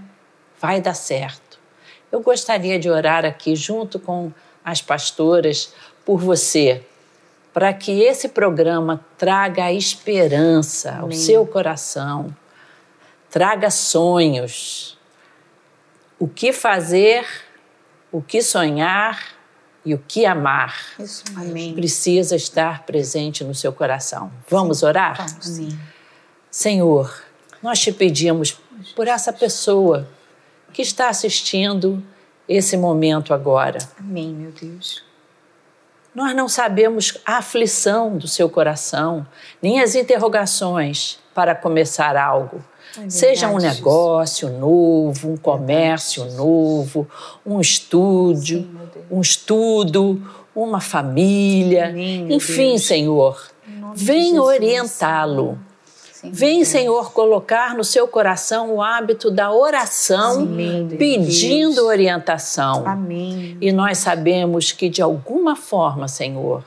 vai 0.59 0.81
dar 0.81 0.93
certo. 0.93 1.59
Eu 2.11 2.21
gostaria 2.21 2.79
de 2.79 2.89
orar 2.89 3.25
aqui 3.25 3.55
junto 3.55 3.99
com 3.99 4.31
as 4.63 4.81
pastoras 4.81 5.73
por 6.05 6.19
você, 6.19 6.83
para 7.53 7.73
que 7.73 8.01
esse 8.01 8.29
programa 8.29 9.05
traga 9.17 9.71
esperança 9.71 10.91
Amém. 10.91 11.01
ao 11.03 11.11
seu 11.11 11.45
coração, 11.45 12.35
traga 13.29 13.69
sonhos, 13.69 14.97
o 16.19 16.27
que 16.27 16.51
fazer, 16.51 17.25
o 18.11 18.21
que 18.21 18.41
sonhar 18.41 19.36
e 19.87 19.93
o 19.93 20.03
que 20.05 20.25
amar 20.25 20.75
Isso 20.99 21.23
precisa 21.73 22.35
estar 22.35 22.83
presente 22.83 23.41
no 23.41 23.55
seu 23.55 23.71
coração. 23.71 24.29
Vamos 24.49 24.83
orar? 24.83 25.25
Amém. 25.45 25.79
Senhor, 26.51 27.23
nós 27.63 27.79
te 27.79 27.93
pedimos 27.93 28.59
por 28.97 29.07
essa 29.07 29.31
pessoa 29.31 30.05
que 30.73 30.81
está 30.81 31.07
assistindo 31.07 32.03
esse 32.49 32.75
momento 32.75 33.33
agora. 33.33 33.77
Amém, 33.97 34.33
meu 34.33 34.51
Deus. 34.51 35.05
Nós 36.13 36.35
não 36.35 36.49
sabemos 36.49 37.17
a 37.25 37.37
aflição 37.37 38.17
do 38.17 38.27
seu 38.27 38.49
coração, 38.49 39.25
nem 39.61 39.79
as 39.79 39.95
interrogações 39.95 41.17
para 41.33 41.55
começar 41.55 42.17
algo. 42.17 42.61
É 43.05 43.09
Seja 43.09 43.47
um 43.49 43.57
negócio 43.57 44.47
Jesus. 44.47 44.61
novo, 44.61 45.31
um 45.31 45.37
comércio 45.37 46.23
verdade, 46.23 46.41
novo, 46.41 47.07
um 47.45 47.59
estúdio, 47.61 48.59
Sim, 48.59 48.77
um 49.11 49.21
estudo, 49.21 50.21
uma 50.55 50.81
família, 50.81 51.93
enfim, 52.29 52.69
Deus. 52.69 52.85
Senhor, 52.85 53.47
vem 53.95 54.39
orientá-lo 54.39 55.59
Sim, 56.17 56.31
Vem, 56.31 56.65
Senhor, 56.65 57.11
colocar 57.13 57.75
no 57.75 57.83
seu 57.83 58.07
coração 58.07 58.73
o 58.73 58.81
hábito 58.81 59.29
da 59.29 59.51
oração, 59.51 60.47
Sim, 60.47 60.87
pedindo 60.97 61.75
Deus. 61.75 61.87
orientação. 61.87 62.87
Amém. 62.87 63.55
E 63.61 63.71
nós 63.71 63.99
sabemos 63.99 64.71
que, 64.71 64.89
de 64.89 64.99
alguma 64.99 65.55
forma, 65.55 66.07
Senhor, 66.07 66.63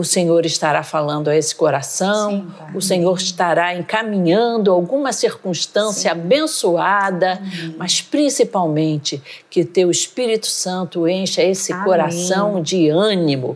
o 0.00 0.04
Senhor 0.04 0.46
estará 0.46 0.82
falando 0.82 1.28
a 1.28 1.36
esse 1.36 1.54
coração, 1.54 2.30
Sim, 2.30 2.76
o 2.76 2.80
Senhor 2.80 3.18
estará 3.18 3.74
encaminhando 3.74 4.72
alguma 4.72 5.12
circunstância 5.12 6.12
Sim. 6.14 6.18
abençoada, 6.18 7.32
Amém. 7.32 7.74
mas 7.76 8.00
principalmente 8.00 9.22
que 9.50 9.62
teu 9.62 9.90
Espírito 9.90 10.46
Santo 10.46 11.06
encha 11.06 11.42
esse 11.42 11.72
Amém. 11.72 11.84
coração 11.84 12.62
de 12.62 12.88
ânimo, 12.88 13.54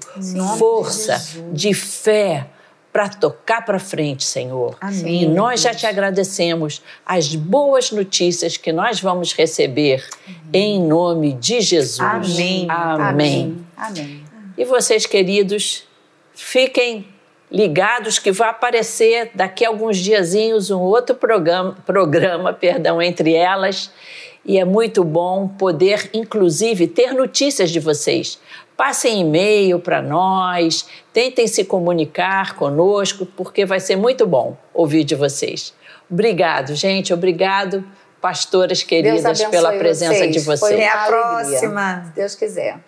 força, 0.59 1.17
de, 1.51 1.69
de 1.69 1.75
fé, 1.75 2.47
para 2.93 3.09
tocar 3.09 3.65
para 3.65 3.81
frente, 3.81 4.23
Senhor. 4.23 4.77
Amém. 4.81 5.23
E 5.23 5.27
nós 5.27 5.63
já 5.63 5.75
te 5.75 5.85
agradecemos 5.85 6.81
as 7.05 7.35
boas 7.35 7.91
notícias 7.91 8.57
que 8.57 8.73
nós 8.73 9.01
vamos 9.01 9.33
receber 9.33 10.07
em 10.53 10.81
nome 10.81 11.33
de 11.33 11.61
Jesus. 11.61 11.99
Amém. 11.99 12.67
Amém. 12.71 13.67
Amém. 13.77 14.25
E 14.57 14.65
vocês, 14.65 15.07
queridos, 15.07 15.83
fiquem 16.35 17.07
ligados 17.51 18.19
que 18.19 18.33
vai 18.33 18.49
aparecer 18.49 19.31
daqui 19.35 19.65
a 19.65 19.69
alguns 19.69 19.99
diazinhos 19.99 20.71
um 20.71 20.81
outro 20.81 21.15
programa, 21.15 21.77
programa, 21.87 22.53
perdão, 22.53 23.01
entre 23.01 23.33
elas. 23.35 23.91
E 24.45 24.59
é 24.59 24.65
muito 24.65 25.03
bom 25.03 25.49
poder, 25.49 26.11
inclusive, 26.13 26.87
ter 26.87 27.13
notícias 27.13 27.71
de 27.71 27.81
vocês. 27.81 28.39
Passem 28.77 29.21
e-mail 29.21 29.79
para 29.79 30.03
nós, 30.03 30.87
tentem 31.13 31.47
se 31.47 31.65
comunicar 31.65 32.57
conosco, 32.57 33.25
porque 33.25 33.65
vai 33.65 33.79
ser 33.79 33.97
muito 33.97 34.27
bom 34.27 34.57
ouvir 34.75 35.05
de 35.05 35.15
vocês. 35.15 35.73
Obrigado, 36.11 36.75
gente. 36.75 37.15
Obrigado, 37.15 37.85
pastoras 38.21 38.83
queridas, 38.83 39.43
pela 39.45 39.73
presença 39.73 40.15
vocês. 40.15 40.33
de 40.33 40.41
vocês. 40.41 40.73
Até 40.73 40.89
a 40.89 41.07
próxima. 41.07 42.05
Se 42.07 42.15
Deus 42.15 42.35
quiser. 42.35 42.81